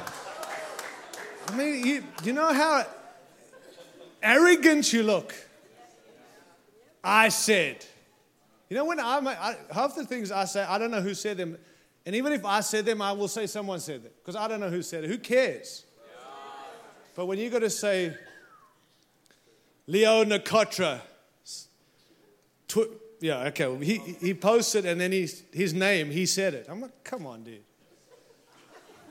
[1.49, 2.87] I mean, you, you know how
[4.23, 5.35] arrogant you look.
[7.05, 7.85] I said.
[8.71, 11.37] You know, when I'm, I, half the things I say, I don't know who said
[11.37, 11.59] them.
[12.07, 14.61] And even if I said them, I will say someone said them because I don't
[14.61, 15.09] know who said it.
[15.09, 15.85] Who cares?
[17.15, 18.17] But when you got to say,
[19.87, 21.01] Leo Nakotra,
[22.67, 26.67] tw- yeah, okay, well, he, he posted and then he, his name, he said it.
[26.69, 27.63] I'm like, come on, dude.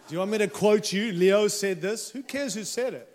[0.08, 1.12] Do you want me to quote you?
[1.12, 2.10] Leo said this.
[2.12, 3.10] Who cares who said it?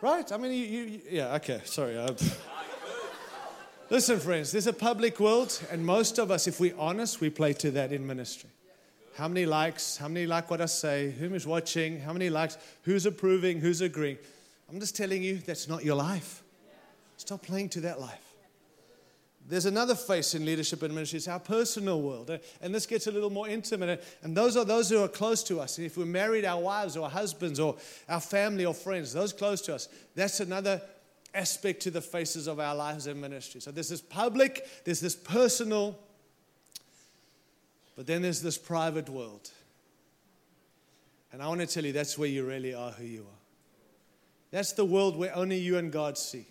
[0.00, 0.30] Right?
[0.32, 1.96] I mean, you, you yeah, okay, sorry.
[3.90, 7.52] Listen, friends, there's a public world, and most of us, if we're honest, we play
[7.54, 8.50] to that in ministry.
[9.16, 9.96] How many likes?
[9.96, 11.10] How many like what I say?
[11.10, 12.00] Who is watching?
[12.00, 12.56] How many likes?
[12.82, 13.60] Who's approving?
[13.60, 14.18] Who's agreeing?
[14.68, 16.42] I'm just telling you, that's not your life.
[17.16, 18.29] Stop playing to that life.
[19.50, 21.16] There's another face in leadership and ministry.
[21.16, 22.30] It's our personal world.
[22.30, 22.38] Eh?
[22.62, 23.98] And this gets a little more intimate.
[23.98, 24.04] Eh?
[24.22, 25.76] And those are those who are close to us.
[25.76, 27.76] And if we're married, our wives or our husbands or
[28.08, 30.80] our family or friends, those close to us, that's another
[31.34, 33.60] aspect to the faces of our lives and ministry.
[33.60, 35.98] So there's this public, there's this personal,
[37.96, 39.50] but then there's this private world.
[41.32, 43.38] And I want to tell you that's where you really are who you are.
[44.52, 46.46] That's the world where only you and God see.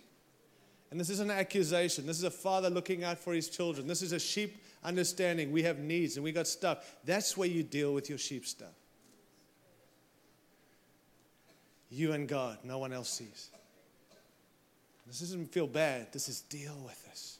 [0.90, 2.06] And this is an accusation.
[2.06, 3.86] This is a father looking out for his children.
[3.86, 5.52] This is a sheep understanding.
[5.52, 6.96] We have needs and we got stuff.
[7.04, 8.74] That's where you deal with your sheep stuff.
[11.90, 13.50] You and God, no one else sees.
[15.06, 16.12] This doesn't feel bad.
[16.12, 17.39] This is deal with this.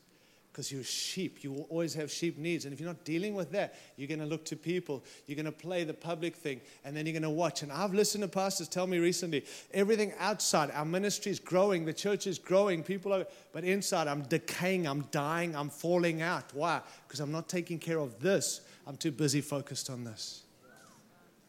[0.52, 1.44] Because you're sheep.
[1.44, 2.64] You will always have sheep needs.
[2.64, 5.04] And if you're not dealing with that, you're going to look to people.
[5.26, 6.60] You're going to play the public thing.
[6.84, 7.62] And then you're going to watch.
[7.62, 11.92] And I've listened to pastors tell me recently everything outside, our ministry is growing, the
[11.92, 16.44] church is growing, people are, but inside, I'm decaying, I'm dying, I'm falling out.
[16.52, 16.80] Why?
[17.06, 18.62] Because I'm not taking care of this.
[18.86, 20.42] I'm too busy focused on this.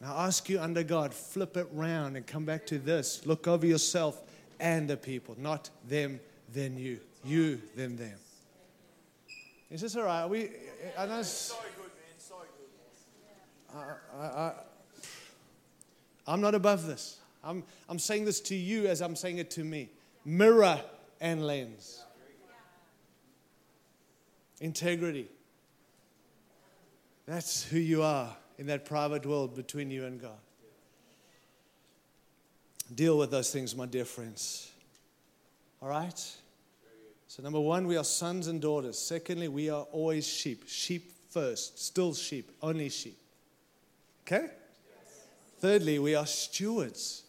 [0.00, 3.24] Now, I ask you under God, flip it round and come back to this.
[3.24, 4.20] Look over yourself
[4.58, 6.20] and the people, not them,
[6.52, 8.18] then you, you, then them.
[9.72, 10.26] Is this all right?
[10.26, 10.50] We,
[10.98, 11.22] I know.
[11.22, 12.18] So good, man.
[12.18, 12.34] So
[13.72, 13.96] good.
[14.20, 14.52] I, I,
[16.26, 17.16] I'm not above this.
[17.42, 19.88] I'm, I'm saying this to you as I'm saying it to me.
[20.26, 20.82] Mirror
[21.22, 22.02] and lens.
[24.60, 25.28] Integrity.
[27.24, 30.38] That's who you are in that private world between you and God.
[32.94, 34.70] Deal with those things, my dear friends.
[35.80, 36.36] All right?
[37.34, 38.98] So, number one, we are sons and daughters.
[38.98, 40.64] Secondly, we are always sheep.
[40.66, 43.16] Sheep first, still sheep, only sheep.
[44.26, 44.50] Okay?
[45.58, 47.22] Thirdly, we are stewards.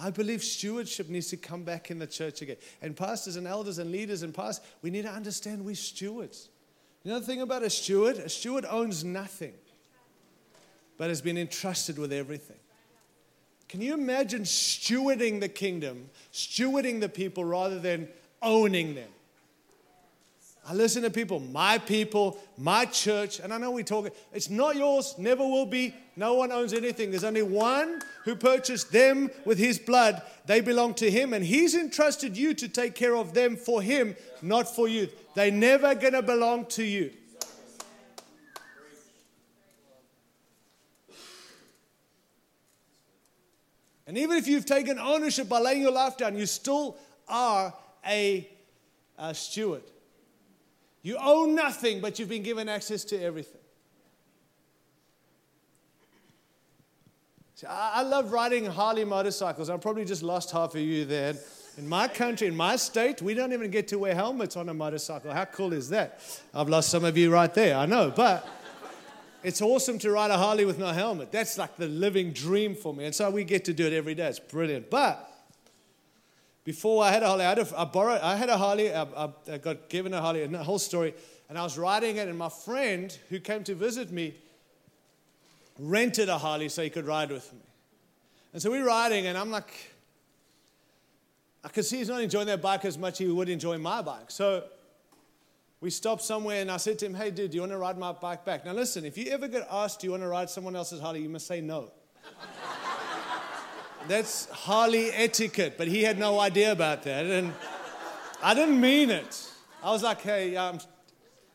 [0.00, 2.58] I believe stewardship needs to come back in the church again.
[2.80, 6.48] And pastors and elders and leaders and pastors, we need to understand we're stewards.
[7.02, 8.18] You know the thing about a steward?
[8.18, 9.54] A steward owns nothing,
[10.96, 12.60] but has been entrusted with everything.
[13.68, 18.08] Can you imagine stewarding the kingdom, stewarding the people rather than
[18.42, 19.08] owning them?
[20.68, 24.76] I listen to people, my people, my church, and I know we talk, it's not
[24.76, 25.94] yours, never will be.
[26.14, 27.10] No one owns anything.
[27.10, 30.20] There's only one who purchased them with his blood.
[30.44, 34.14] They belong to him, and he's entrusted you to take care of them for him,
[34.42, 35.08] not for you.
[35.34, 37.12] They're never going to belong to you.
[44.06, 46.96] And even if you've taken ownership by laying your life down, you still
[47.26, 47.72] are
[48.08, 48.48] a,
[49.18, 49.82] a steward.
[51.02, 53.60] You own nothing, but you've been given access to everything.
[57.54, 59.70] See, I, I love riding Harley motorcycles.
[59.70, 61.34] I probably just lost half of you there.
[61.76, 64.74] In my country, in my state, we don't even get to wear helmets on a
[64.74, 65.32] motorcycle.
[65.32, 66.20] How cool is that?
[66.52, 68.48] I've lost some of you right there, I know, but
[69.44, 71.30] it's awesome to ride a Harley with no helmet.
[71.30, 73.04] That's like the living dream for me.
[73.04, 74.26] And so we get to do it every day.
[74.26, 74.90] It's brilliant.
[74.90, 75.27] But
[76.68, 79.04] before I had a Harley, I had a, I borrowed, I had a Harley, I,
[79.04, 81.14] I, I got given a Harley, a whole story.
[81.48, 84.34] And I was riding it, and my friend who came to visit me
[85.78, 87.60] rented a Harley so he could ride with me.
[88.52, 89.72] And so we're riding, and I'm like,
[91.64, 94.02] I could see he's not enjoying that bike as much as he would enjoy my
[94.02, 94.30] bike.
[94.30, 94.64] So
[95.80, 97.96] we stopped somewhere and I said to him, Hey, dude, do you want to ride
[97.96, 98.66] my bike back?
[98.66, 101.22] Now, listen, if you ever get asked, Do you want to ride someone else's Harley?
[101.22, 101.92] you must say no.
[104.08, 107.26] That's Harley etiquette, but he had no idea about that.
[107.26, 107.52] And
[108.42, 109.50] I didn't mean it.
[109.82, 110.84] I was like, Hey, um, do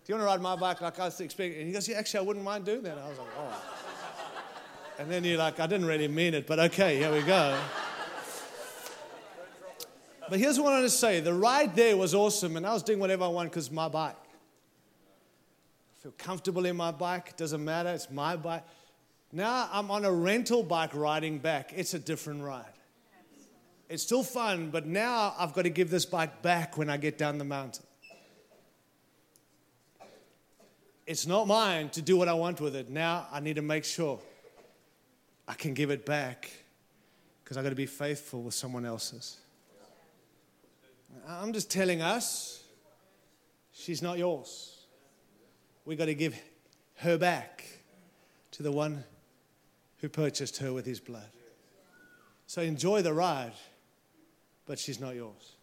[0.08, 1.58] you want to ride my bike like I was expecting?
[1.60, 2.98] And he goes, Yeah, actually, I wouldn't mind doing that.
[2.98, 3.64] And I was like, Oh.
[5.00, 7.60] And then you're like, I didn't really mean it, but okay, here we go.
[10.30, 12.84] But here's what I want to say the ride there was awesome, and I was
[12.84, 14.16] doing whatever I want because my bike.
[14.16, 18.64] I feel comfortable in my bike, it doesn't matter, it's my bike.
[19.36, 21.74] Now I'm on a rental bike riding back.
[21.76, 22.66] It's a different ride.
[23.90, 27.18] It's still fun, but now I've got to give this bike back when I get
[27.18, 27.84] down the mountain.
[31.08, 32.90] It's not mine to do what I want with it.
[32.90, 34.20] Now I need to make sure
[35.48, 36.52] I can give it back
[37.44, 39.38] because I've got to be faithful with someone else's.
[41.28, 42.64] I'm just telling us,
[43.72, 44.86] she's not yours.
[45.86, 46.40] We've got to give
[46.98, 47.66] her back
[48.52, 49.04] to the one
[50.04, 51.30] who purchased her with his blood.
[52.46, 53.54] So enjoy the ride,
[54.66, 55.54] but she's not yours.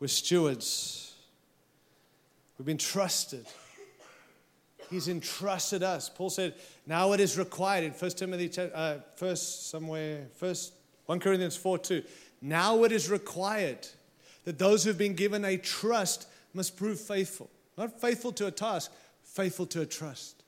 [0.00, 1.14] We're stewards.
[2.56, 3.44] We've been trusted.
[4.88, 6.08] He's entrusted us.
[6.08, 6.54] Paul said,
[6.86, 10.72] now it is required in 1 Timothy, uh, first somewhere, first
[11.04, 12.02] 1 Corinthians 4 2.
[12.40, 13.86] Now it is required
[14.44, 16.26] that those who've been given a trust
[16.58, 17.48] must prove faithful.
[17.78, 18.92] Not faithful to a task,
[19.22, 20.42] faithful to a trust.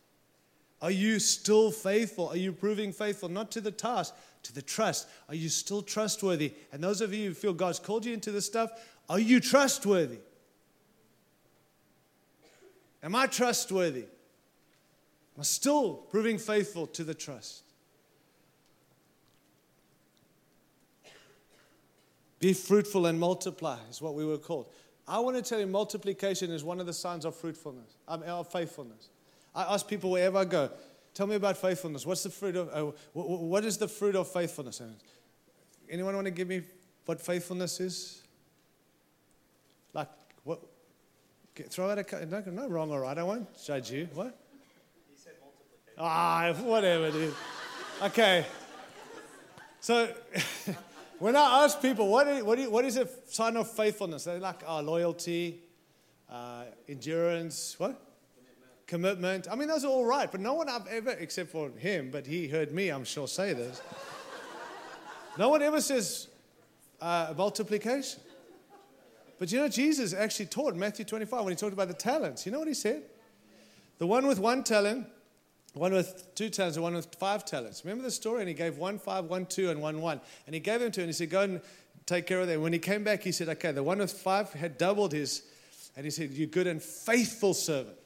[0.82, 2.28] Are you still faithful?
[2.28, 5.06] Are you proving faithful not to the task, to the trust?
[5.28, 6.52] Are you still trustworthy?
[6.72, 8.72] And those of you who feel God's called you into this stuff,
[9.08, 10.18] are you trustworthy?
[13.02, 14.02] Am I trustworthy?
[15.36, 17.62] Am I still proving faithful to the trust?
[22.40, 24.66] Be fruitful and multiply is what we were called.
[25.06, 29.08] I want to tell you, multiplication is one of the signs of fruitfulness, of faithfulness.
[29.54, 30.70] I ask people wherever I go,
[31.14, 32.06] tell me about faithfulness.
[32.06, 34.80] What's the fruit of, uh, what is the fruit of faithfulness?
[35.88, 36.62] Anyone want to give me
[37.06, 38.22] what faithfulness is?
[39.92, 40.08] Like,
[40.44, 40.60] what?
[41.68, 44.08] Throw out a, no, no wrong or right, I won't judge you.
[44.14, 44.38] What?
[45.10, 45.98] He said multiplication.
[45.98, 47.34] Ah, whatever, dude.
[48.02, 48.46] Okay.
[49.80, 50.08] So,
[51.20, 54.24] when I ask people, what is, what, is, what is a sign of faithfulness?
[54.24, 55.60] They're like, oh, loyalty,
[56.30, 58.00] uh, endurance, what?
[58.86, 59.46] Commitment.
[59.50, 62.26] I mean, those are all right, but no one I've ever, except for him, but
[62.26, 63.82] he heard me, I'm sure, say this.
[65.38, 66.28] no one ever says
[67.02, 68.20] uh, multiplication.
[69.38, 72.46] But you know, Jesus actually taught Matthew 25 when he talked about the talents.
[72.46, 73.02] You know what he said?
[73.98, 75.06] The one with one talent
[75.74, 77.84] one with two talents and one with five talents.
[77.84, 78.40] Remember the story?
[78.40, 80.20] And he gave one five, one two, and one one.
[80.46, 81.60] And he gave them to him and he said, Go and
[82.06, 82.60] take care of them.
[82.62, 85.42] When he came back, he said, Okay, the one with five had doubled his.
[85.96, 87.96] And he said, You good and faithful servant.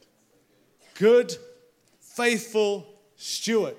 [0.94, 1.34] Good,
[2.00, 2.86] faithful
[3.16, 3.76] steward.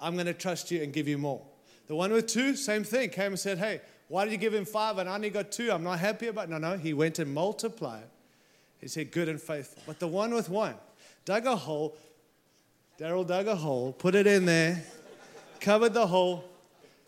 [0.00, 1.42] I'm going to trust you and give you more.
[1.86, 4.64] The one with two, same thing, came and said, Hey, why did you give him
[4.64, 5.72] five and I only got two?
[5.72, 6.50] I'm not happy about it.
[6.50, 8.04] No, no, he went and multiplied.
[8.80, 9.82] He said, Good and faithful.
[9.86, 10.76] But the one with one
[11.24, 11.96] dug a hole,
[12.98, 14.84] Daryl dug a hole, put it in there,
[15.60, 16.44] covered the hole,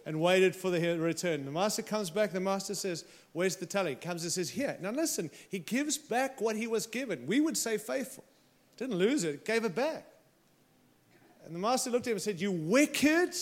[0.05, 1.45] and waited for the return.
[1.45, 2.32] The master comes back.
[2.32, 4.01] The master says, Where's the talent?
[4.01, 4.76] He comes and says, Here.
[4.80, 7.26] Now listen, he gives back what he was given.
[7.26, 8.24] We would say faithful.
[8.76, 10.07] Didn't lose it, gave it back.
[11.45, 13.34] And the master looked at him and said, You wicked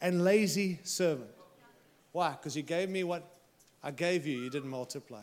[0.00, 1.30] and lazy servant.
[2.12, 2.30] Why?
[2.30, 3.24] Because you gave me what
[3.82, 5.22] I gave you, you didn't multiply.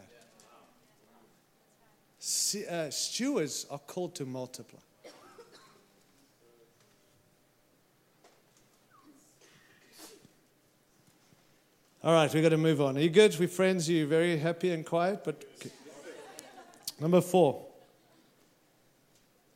[2.69, 4.79] Uh, stewards are called to multiply.
[12.05, 12.97] All right, we've got to move on.
[12.97, 13.35] Are you good?
[13.39, 13.89] We friends?
[13.89, 15.23] Are you very happy and quiet?
[15.23, 15.43] But
[16.99, 17.65] number four,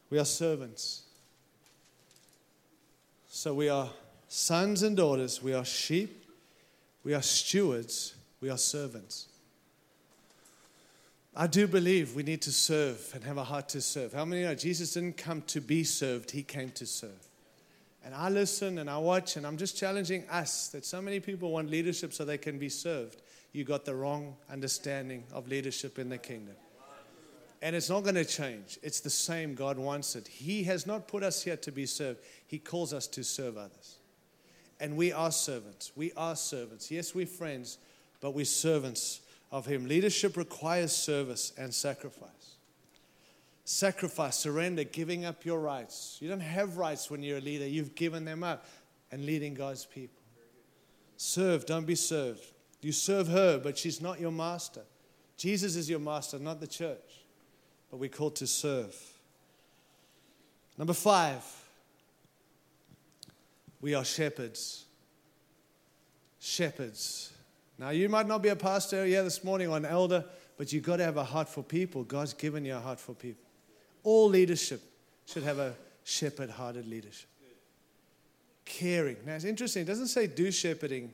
[0.10, 1.04] we are servants.
[3.30, 3.88] So we are
[4.30, 5.44] sons and daughters.
[5.44, 6.26] We are sheep.
[7.04, 8.16] We are stewards.
[8.42, 9.28] We are servants.
[11.36, 14.14] I do believe we need to serve and have a heart to serve.
[14.14, 17.29] How many know Jesus didn't come to be served, he came to serve.
[18.10, 21.52] And I listen and I watch, and I'm just challenging us that so many people
[21.52, 23.22] want leadership so they can be served.
[23.52, 26.56] You got the wrong understanding of leadership in the kingdom.
[27.62, 28.80] And it's not going to change.
[28.82, 29.54] It's the same.
[29.54, 30.28] God wants it.
[30.28, 33.98] He has not put us here to be served, He calls us to serve others.
[34.80, 35.92] And we are servants.
[35.96, 36.90] We are servants.
[36.90, 37.78] Yes, we're friends,
[38.22, 39.88] but we're servants of Him.
[39.88, 42.39] Leadership requires service and sacrifice
[43.70, 46.18] sacrifice, surrender, giving up your rights.
[46.20, 48.66] You don't have rights when you're a leader, you've given them up
[49.12, 50.24] and leading God's people.
[51.18, 52.44] Serve, don't be served.
[52.82, 54.82] You serve her, but she's not your master.
[55.38, 57.26] Jesus is your master, not the church.
[57.92, 58.96] But we're called to serve.
[60.76, 61.44] Number five,
[63.82, 64.86] we are shepherds.
[66.40, 67.34] Shepherds.
[67.78, 70.26] Now, you might not be a pastor here this morning or an elder,
[70.58, 72.04] but you've got to have a heart for people.
[72.04, 73.49] God's given you a heart for people.
[74.10, 74.82] All leadership
[75.28, 77.30] should have a shepherd hearted leadership.
[78.66, 79.18] Caring.
[79.24, 79.84] Now, it's interesting.
[79.84, 81.14] It doesn't say do shepherding.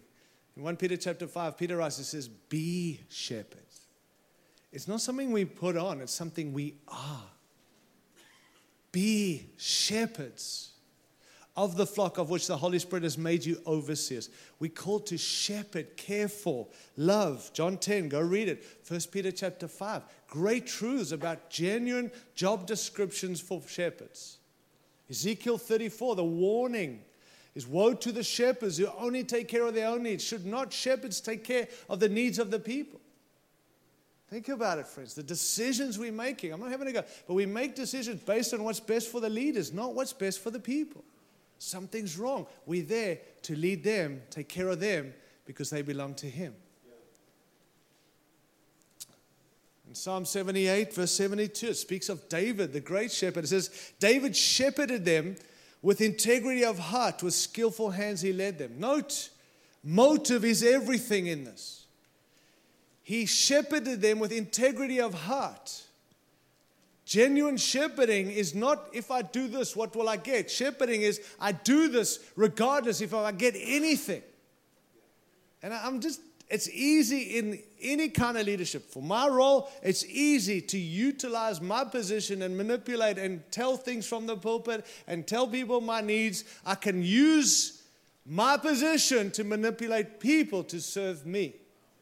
[0.55, 3.81] In 1 Peter chapter 5, Peter writes, it says, be shepherds.
[4.71, 7.27] It's not something we put on, it's something we are.
[8.93, 10.74] Be shepherds
[11.57, 14.29] of the flock of which the Holy Spirit has made you overseers.
[14.59, 17.49] We're called to shepherd, care for, love.
[17.53, 18.63] John 10, go read it.
[18.87, 20.03] 1 Peter chapter 5.
[20.27, 24.37] Great truths about genuine job descriptions for shepherds.
[25.09, 27.01] Ezekiel 34, the warning
[27.53, 30.23] is woe to the shepherds who only take care of their own needs.
[30.23, 32.99] Should not shepherds take care of the needs of the people?
[34.29, 35.13] Think about it, friends.
[35.13, 38.63] The decisions we're making, I'm not having a go, but we make decisions based on
[38.63, 41.05] what's best for the leaders, not what's best for the people.
[41.57, 42.47] Something's wrong.
[42.65, 45.13] We're there to lead them, take care of them,
[45.45, 46.53] because they belong to Him.
[49.87, 53.45] In Psalm 78, verse 72, it speaks of David, the great shepherd.
[53.45, 55.35] It says, David shepherded them
[55.81, 58.79] with integrity of heart, with skillful hands he led them.
[58.79, 59.29] Note,
[59.83, 61.85] motive is everything in this.
[63.03, 65.83] He shepherded them with integrity of heart.
[67.05, 70.49] Genuine shepherding is not if I do this, what will I get?
[70.49, 74.23] Shepherding is I do this regardless if I get anything.
[75.61, 78.89] And I'm just, it's easy in any kind of leadership.
[78.89, 84.25] For my role, it's easy to utilize my position and manipulate and tell things from
[84.25, 86.43] the pulpit and tell people my needs.
[86.65, 87.83] I can use
[88.25, 91.53] my position to manipulate people to serve me.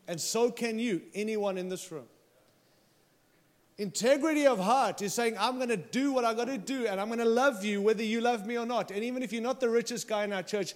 [0.08, 2.06] And so can you, anyone in this room.
[3.78, 7.01] Integrity of heart is saying, I'm going to do what I got to do and
[7.01, 8.91] I'm going to love you whether you love me or not.
[8.91, 10.76] And even if you're not the richest guy in our church,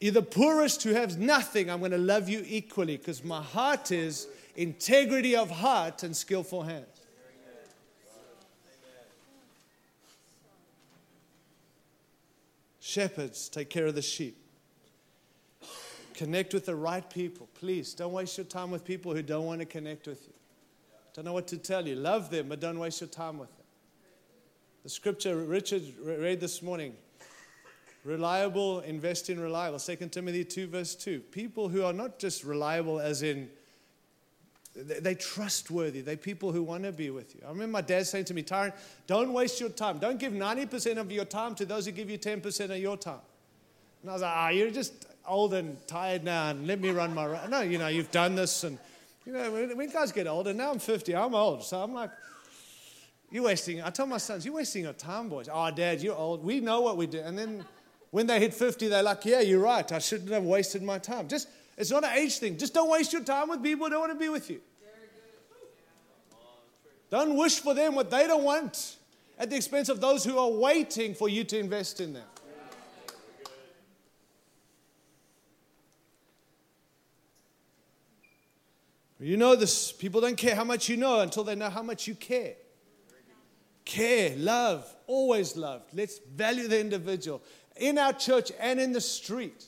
[0.00, 3.92] you're the poorest who has nothing, I'm going to love you equally because my heart
[3.92, 6.86] is integrity of heart and skillful hands.
[12.80, 14.36] Shepherds take care of the sheep.
[16.14, 17.48] Connect with the right people.
[17.54, 20.37] Please don't waste your time with people who don't want to connect with you.
[21.18, 21.96] Don't know what to tell you.
[21.96, 23.66] Love them, but don't waste your time with them.
[24.84, 26.94] The scripture Richard read this morning
[28.04, 29.80] reliable, invest in reliable.
[29.80, 31.18] 2 Timothy 2, verse 2.
[31.18, 33.50] People who are not just reliable as in
[34.76, 36.02] they're trustworthy.
[36.02, 37.40] They're people who want to be with you.
[37.44, 38.72] I remember my dad saying to me, Tyron,
[39.08, 39.98] don't waste your time.
[39.98, 43.18] Don't give 90% of your time to those who give you 10% of your time.
[44.02, 46.90] And I was like, ah, oh, you're just old and tired now, and let me
[46.90, 47.44] run my.
[47.48, 48.78] No, you know, you've done this, and
[49.28, 51.62] you know, when guys get older, now I'm 50, I'm old.
[51.62, 52.10] So I'm like,
[53.30, 55.50] you're wasting, I tell my sons, you're wasting your time, boys.
[55.52, 56.42] Oh, dad, you're old.
[56.42, 57.20] We know what we do.
[57.20, 57.62] And then
[58.10, 59.92] when they hit 50, they're like, yeah, you're right.
[59.92, 61.28] I shouldn't have wasted my time.
[61.28, 62.56] Just, it's not an age thing.
[62.56, 64.62] Just don't waste your time with people who don't want to be with you.
[67.10, 68.96] Don't wish for them what they don't want
[69.38, 72.26] at the expense of those who are waiting for you to invest in them.
[79.20, 79.90] You know this.
[79.90, 82.54] People don't care how much you know until they know how much you care.
[83.84, 85.82] Care, love, always love.
[85.92, 87.42] Let's value the individual
[87.76, 89.64] in our church and in the street.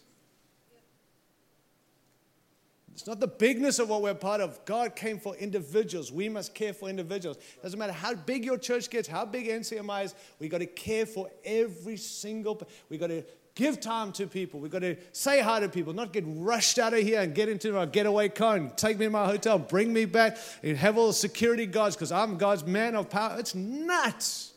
[2.93, 4.63] It's not the bigness of what we're part of.
[4.67, 6.13] God came for individuals.
[6.13, 7.39] We must care for individuals.
[7.63, 11.07] Doesn't matter how big your church gets, how big NCMI is, we got to care
[11.07, 12.61] for every single.
[12.91, 13.25] We got to
[13.55, 14.61] give time to people.
[14.61, 17.49] We've got to say hi to people, not get rushed out of here and get
[17.49, 20.97] into my getaway car and take me to my hotel, bring me back, and have
[20.97, 23.37] all the security guards because I'm God's man of power.
[23.39, 24.53] It's nuts.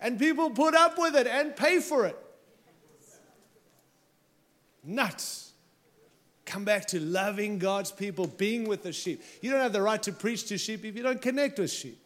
[0.00, 2.18] And people put up with it and pay for it.
[4.84, 5.52] Nuts.
[6.44, 9.20] Come back to loving God's people, being with the sheep.
[9.42, 11.98] You don't have the right to preach to sheep if you don't connect with sheep.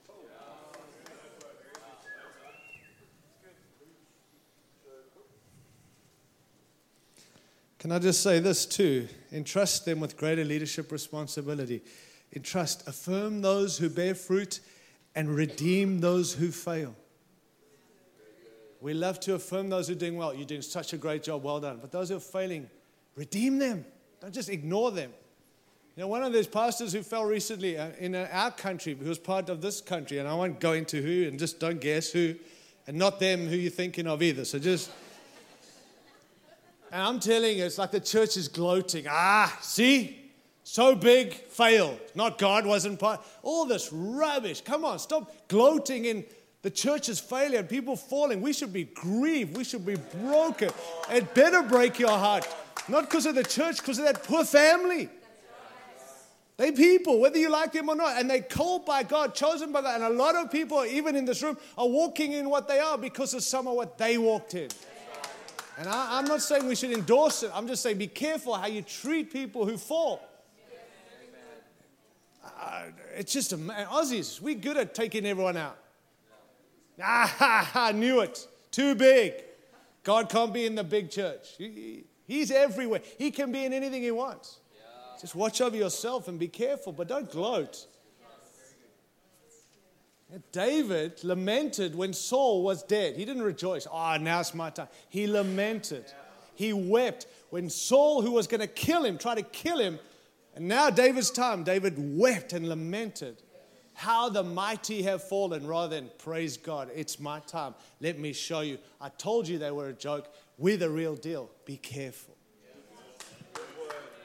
[7.81, 9.09] Can I just say this too?
[9.33, 11.81] Entrust them with greater leadership responsibility.
[12.37, 14.61] Entrust, affirm those who bear fruit
[15.15, 16.95] and redeem those who fail.
[18.83, 20.35] We love to affirm those who are doing well.
[20.35, 21.79] You're doing such a great job, well done.
[21.81, 22.69] But those who are failing,
[23.17, 23.87] redeem them.
[24.21, 25.11] Don't just ignore them.
[25.97, 29.09] You know, one of those pastors who fell recently uh, in uh, our country, who
[29.09, 32.11] was part of this country, and I won't go into who, and just don't guess
[32.11, 32.35] who,
[32.87, 34.45] and not them who you're thinking of either.
[34.45, 34.91] So just
[36.93, 39.07] And I'm telling you, it's like the church is gloating.
[39.09, 40.17] Ah, see?
[40.65, 41.99] So big, failed.
[42.15, 43.21] Not God wasn't part.
[43.43, 44.61] All this rubbish.
[44.61, 46.25] Come on, stop gloating in
[46.63, 48.41] the church's failure and people falling.
[48.41, 49.57] We should be grieved.
[49.57, 50.71] We should be broken.
[51.11, 52.47] It better break your heart.
[52.89, 55.09] Not because of the church, because of that poor family.
[56.57, 59.81] They people, whether you like them or not, and they're called by God, chosen by
[59.81, 59.95] God.
[59.95, 62.99] And a lot of people, even in this room, are walking in what they are
[62.99, 64.69] because of some of what they walked in.
[65.81, 67.51] And I, am not saying we should endorse it.
[67.55, 70.21] I'm just saying be careful how you treat people who fall.
[72.45, 72.83] Uh,
[73.17, 73.87] it's just a man.
[73.87, 74.43] Aussies.
[74.43, 75.79] We're good at taking everyone out.
[77.03, 78.47] Ah, I knew it.
[78.71, 79.33] Too big.
[80.03, 81.55] God can't be in the big church.
[81.57, 83.01] He, he's everywhere.
[83.17, 84.59] He can be in anything he wants.
[85.19, 87.87] Just watch over yourself and be careful, but don't gloat.
[90.53, 93.17] David lamented when Saul was dead.
[93.17, 93.87] He didn't rejoice.
[93.91, 94.89] Ah, oh, now it's my time.
[95.09, 96.05] He lamented.
[96.55, 99.99] He wept when Saul, who was going to kill him, tried to kill him.
[100.55, 101.65] And now David's time.
[101.65, 103.43] David wept and lamented
[104.01, 106.89] how the mighty have fallen rather than praise God.
[106.95, 107.75] It's my time.
[108.01, 108.79] Let me show you.
[108.99, 110.33] I told you they were a joke.
[110.57, 111.51] We're the real deal.
[111.67, 112.35] Be careful.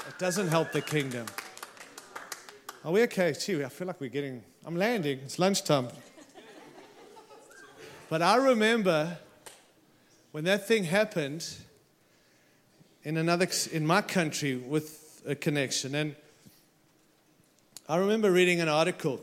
[0.07, 1.25] It doesn't help the kingdom.
[2.85, 3.33] Are we okay?
[3.33, 5.19] Gee, I feel like we're getting, I'm landing.
[5.23, 5.89] It's lunchtime.
[8.09, 9.19] But I remember
[10.31, 11.47] when that thing happened
[13.03, 15.93] in another, in my country with a connection.
[15.93, 16.15] And
[17.87, 19.21] I remember reading an article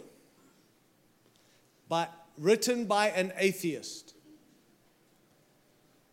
[1.89, 4.15] but written by an atheist.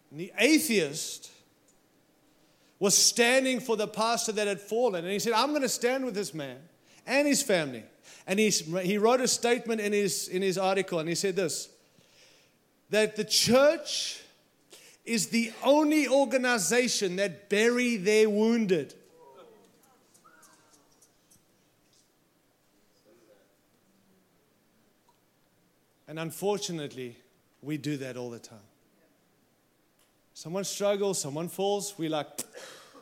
[0.09, 1.29] And the atheist
[2.79, 5.03] was standing for the pastor that had fallen.
[5.03, 6.57] And he said, I'm going to stand with this man
[7.05, 7.83] and his family.
[8.29, 11.67] And he's, he wrote a statement in his, in his article, and he said this
[12.91, 14.21] that the church
[15.03, 18.93] is the only organization that bury their wounded.
[26.07, 27.17] And unfortunately,
[27.61, 28.57] we do that all the time.
[30.35, 32.27] Someone struggles, someone falls, we like,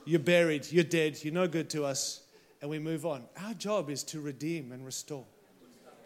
[0.06, 2.22] you're buried, you're dead, you're no good to us,
[2.62, 3.24] and we move on.
[3.44, 5.26] Our job is to redeem and restore.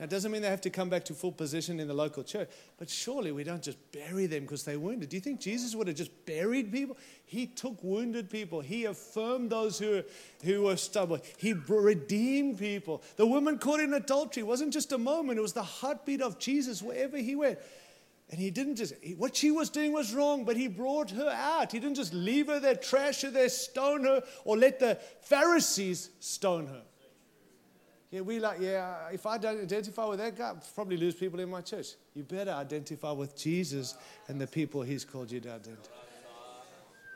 [0.01, 2.49] That doesn't mean they have to come back to full position in the local church,
[2.79, 5.09] but surely we don't just bury them because they're wounded.
[5.09, 6.97] Do you think Jesus would have just buried people?
[7.23, 10.01] He took wounded people, He affirmed those who,
[10.43, 13.03] who were stubborn, He redeemed people.
[13.15, 16.81] The woman caught in adultery wasn't just a moment, it was the heartbeat of Jesus
[16.81, 17.59] wherever He went.
[18.31, 21.73] And he didn't just, what she was doing was wrong, but he brought her out.
[21.73, 26.09] He didn't just leave her there, trash her there, stone her, or let the Pharisees
[26.21, 26.81] stone her.
[28.09, 31.39] Yeah, we like, yeah, if I don't identify with that guy, I'll probably lose people
[31.41, 31.87] in my church.
[32.13, 33.95] You better identify with Jesus
[34.27, 35.95] and the people he's called you to identify.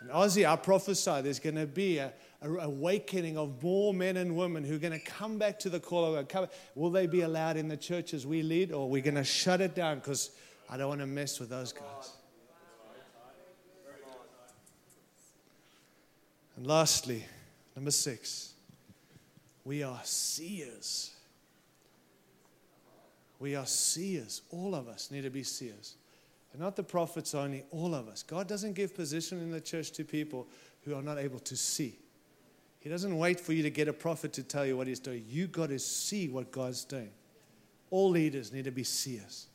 [0.01, 4.35] And Aussie, I prophesy there's going to be a, a, awakening of more men and
[4.37, 6.49] women who are going to come back to the call of God.
[6.75, 9.61] Will they be allowed in the churches we lead, or are we going to shut
[9.61, 10.31] it down because
[10.69, 12.11] I don't want to mess with those guys?
[16.57, 17.25] And lastly,
[17.75, 18.53] number six.
[19.63, 21.11] We are seers.
[23.39, 24.41] We are seers.
[24.51, 25.95] All of us need to be seers.
[26.53, 28.23] And not the prophets only, all of us.
[28.23, 30.47] God doesn't give position in the church to people
[30.83, 31.97] who are not able to see.
[32.79, 35.25] He doesn't wait for you to get a prophet to tell you what he's doing.
[35.27, 37.09] You've got to see what God's doing.
[37.89, 39.47] All leaders need to be seers.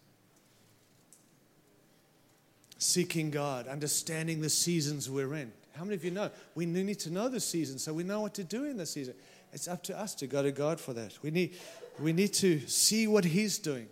[2.82, 5.52] Seeking God, understanding the seasons we're in.
[5.76, 6.30] How many of you know?
[6.54, 9.12] We need to know the season so we know what to do in the season.
[9.52, 11.18] It's up to us to go to God for that.
[11.22, 11.56] We need,
[11.98, 13.86] we need to see what He's doing.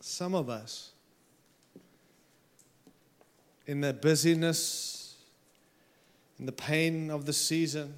[0.00, 0.90] Some of us,
[3.66, 5.01] in the busyness,
[6.42, 7.94] in the pain of the season,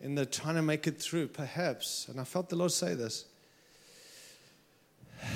[0.00, 3.26] in the trying to make it through, perhaps, and I felt the Lord say this,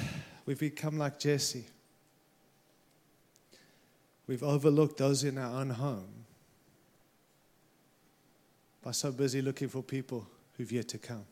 [0.46, 1.66] We've become like Jesse.
[4.26, 6.08] We've overlooked those in our own home
[8.82, 10.26] by so busy looking for people
[10.56, 11.24] who've yet to come.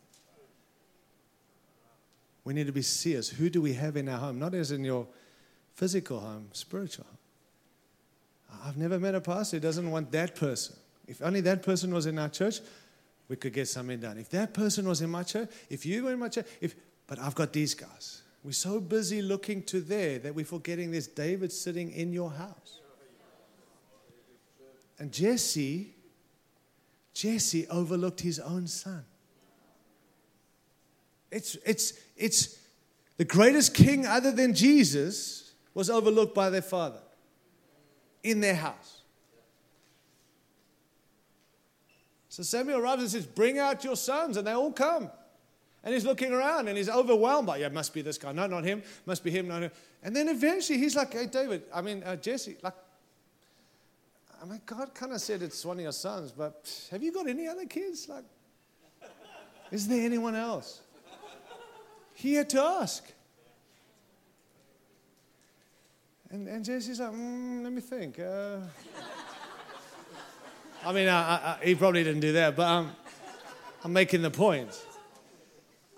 [2.44, 3.28] We need to be seers.
[3.28, 4.38] Who do we have in our home?
[4.38, 5.08] Not as in your
[5.74, 7.18] physical home, spiritual home.
[8.64, 10.76] I've never met a pastor who doesn't want that person.
[11.06, 12.60] If only that person was in our church,
[13.28, 14.18] we could get something done.
[14.18, 16.74] If that person was in my church, if you were in my church, if
[17.06, 18.22] but I've got these guys.
[18.42, 22.80] We're so busy looking to there that we're forgetting there's David sitting in your house.
[24.98, 25.94] And Jesse
[27.14, 29.04] Jesse overlooked his own son.
[31.30, 32.58] It's, it's, it's
[33.16, 37.00] the greatest king other than Jesus was overlooked by their father
[38.24, 39.02] in their house.
[42.28, 45.10] So Samuel arrives and says, Bring out your sons, and they all come.
[45.84, 48.32] And he's looking around and he's overwhelmed by, yeah, it must be this guy.
[48.32, 48.82] No, not him.
[49.04, 49.48] Must be him.
[49.48, 49.70] No, no.
[50.02, 52.72] And then eventually he's like, hey, David, I mean, uh, Jesse, like,
[54.42, 57.28] I mean, God kind of said it's one of your sons, but have you got
[57.28, 58.08] any other kids?
[58.08, 58.24] Like,
[59.70, 60.80] is there anyone else?
[62.14, 63.04] He had to ask.
[66.34, 68.18] And, and Jesse's like, mm, let me think.
[68.18, 68.56] Uh,
[70.84, 72.90] I mean, I, I, he probably didn't do that, but um,
[73.84, 74.84] I'm making the point.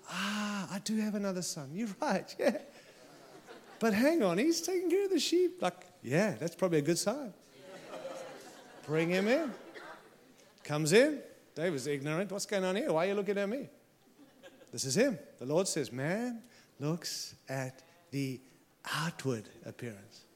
[0.07, 1.71] Ah, I do have another son.
[1.73, 2.59] You're right, yeah.
[3.79, 5.59] But hang on, he's taking care of the sheep.
[5.59, 7.33] Like, yeah, that's probably a good sign.
[8.85, 9.51] Bring him in.
[10.63, 11.19] Comes in.
[11.55, 12.31] David's ignorant.
[12.31, 12.93] What's going on here?
[12.93, 13.69] Why are you looking at me?
[14.71, 15.17] This is him.
[15.39, 16.43] The Lord says, Man
[16.79, 17.81] looks at
[18.11, 18.39] the
[18.93, 20.26] outward appearance.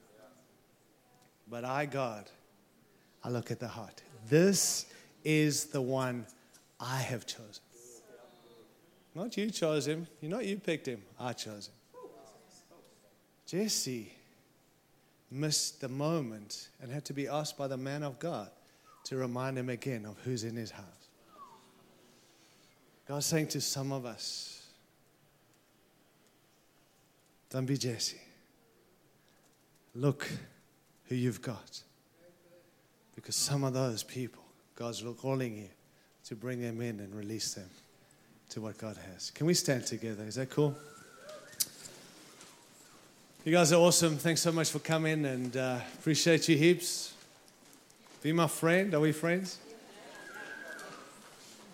[1.51, 2.29] But I, God,
[3.25, 4.01] I look at the heart.
[4.29, 4.85] This
[5.25, 6.25] is the one
[6.79, 7.61] I have chosen.
[9.13, 10.07] Not you chose him.
[10.21, 11.01] Not you picked him.
[11.19, 11.73] I chose him.
[13.45, 14.13] Jesse
[15.29, 18.49] missed the moment and had to be asked by the man of God
[19.03, 20.85] to remind him again of who's in his house.
[23.05, 24.65] God's saying to some of us,
[27.49, 28.21] don't be Jesse.
[29.93, 30.29] Look
[31.11, 31.81] who you've got.
[33.15, 34.41] Because some of those people,
[34.75, 35.67] God's calling you
[36.23, 37.69] to bring them in and release them
[38.51, 39.29] to what God has.
[39.31, 40.23] Can we stand together?
[40.23, 40.73] Is that cool?
[43.43, 44.15] You guys are awesome.
[44.15, 47.13] Thanks so much for coming and uh, appreciate you heaps.
[48.23, 48.93] Be my friend.
[48.93, 49.57] Are we friends?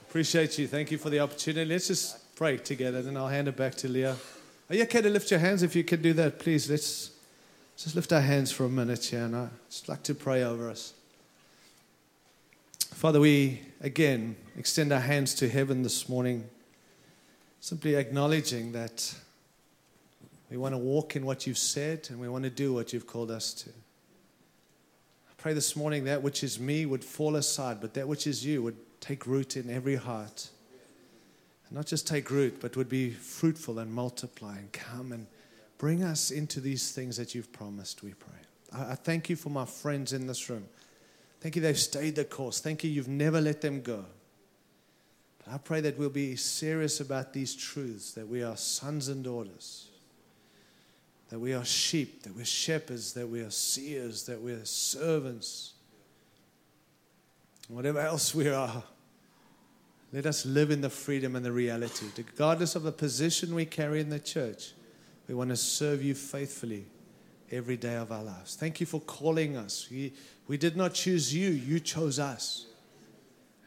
[0.10, 0.66] Appreciate you.
[0.66, 1.70] Thank you for the opportunity.
[1.70, 4.16] Let's just pray together, then I'll hand it back to Leah.
[4.68, 5.62] Are you okay to lift your hands?
[5.62, 6.72] If you can do that, please.
[6.72, 7.12] Let's
[7.78, 10.70] just lift our hands for a minute here, and I'd just like to pray over
[10.70, 10.94] us.
[12.80, 16.50] Father, we again extend our hands to heaven this morning
[17.60, 19.14] simply acknowledging that
[20.50, 23.06] we want to walk in what you've said and we want to do what you've
[23.06, 23.70] called us to.
[23.70, 28.44] I pray this morning that which is me would fall aside, but that which is
[28.44, 30.50] you would take root in every heart.
[31.68, 35.28] And not just take root, but would be fruitful and multiply and come and
[35.78, 38.34] bring us into these things that you've promised, we pray.
[38.74, 40.66] I, I thank you for my friends in this room.
[41.40, 42.60] Thank you they've stayed the course.
[42.60, 44.06] Thank you you've never let them go.
[45.40, 49.24] But I pray that we'll be serious about these truths that we are sons and
[49.24, 49.90] daughters,
[51.30, 55.74] that we are sheep, that we're shepherds, that we are seers, that we're servants.
[57.68, 58.84] Whatever else we are,
[60.14, 62.08] let us live in the freedom and the reality.
[62.18, 64.72] Regardless of the position we carry in the church,
[65.28, 66.86] we want to serve you faithfully
[67.52, 68.56] every day of our lives.
[68.56, 69.88] Thank you for calling us.
[69.90, 70.14] We,
[70.48, 72.66] we did not choose you, you chose us.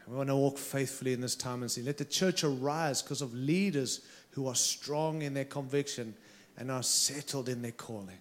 [0.07, 1.81] We want to walk faithfully in this time and see.
[1.81, 4.01] Let the church arise because of leaders
[4.31, 6.15] who are strong in their conviction
[6.57, 8.17] and are settled in their calling.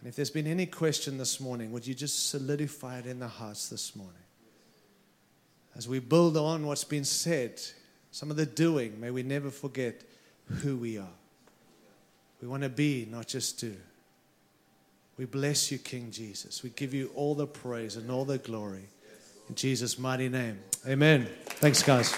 [0.00, 3.28] And if there's been any question this morning, would you just solidify it in the
[3.28, 4.14] hearts this morning?
[5.76, 7.60] As we build on what's been said,
[8.10, 10.02] some of the doing, may we never forget
[10.46, 11.06] who we are.
[12.40, 13.74] We want to be, not just do.
[15.16, 16.62] We bless you, King Jesus.
[16.62, 18.84] We give you all the praise and all the glory.
[19.48, 20.58] In Jesus' mighty name.
[20.86, 21.28] Amen.
[21.46, 22.14] Thanks, guys.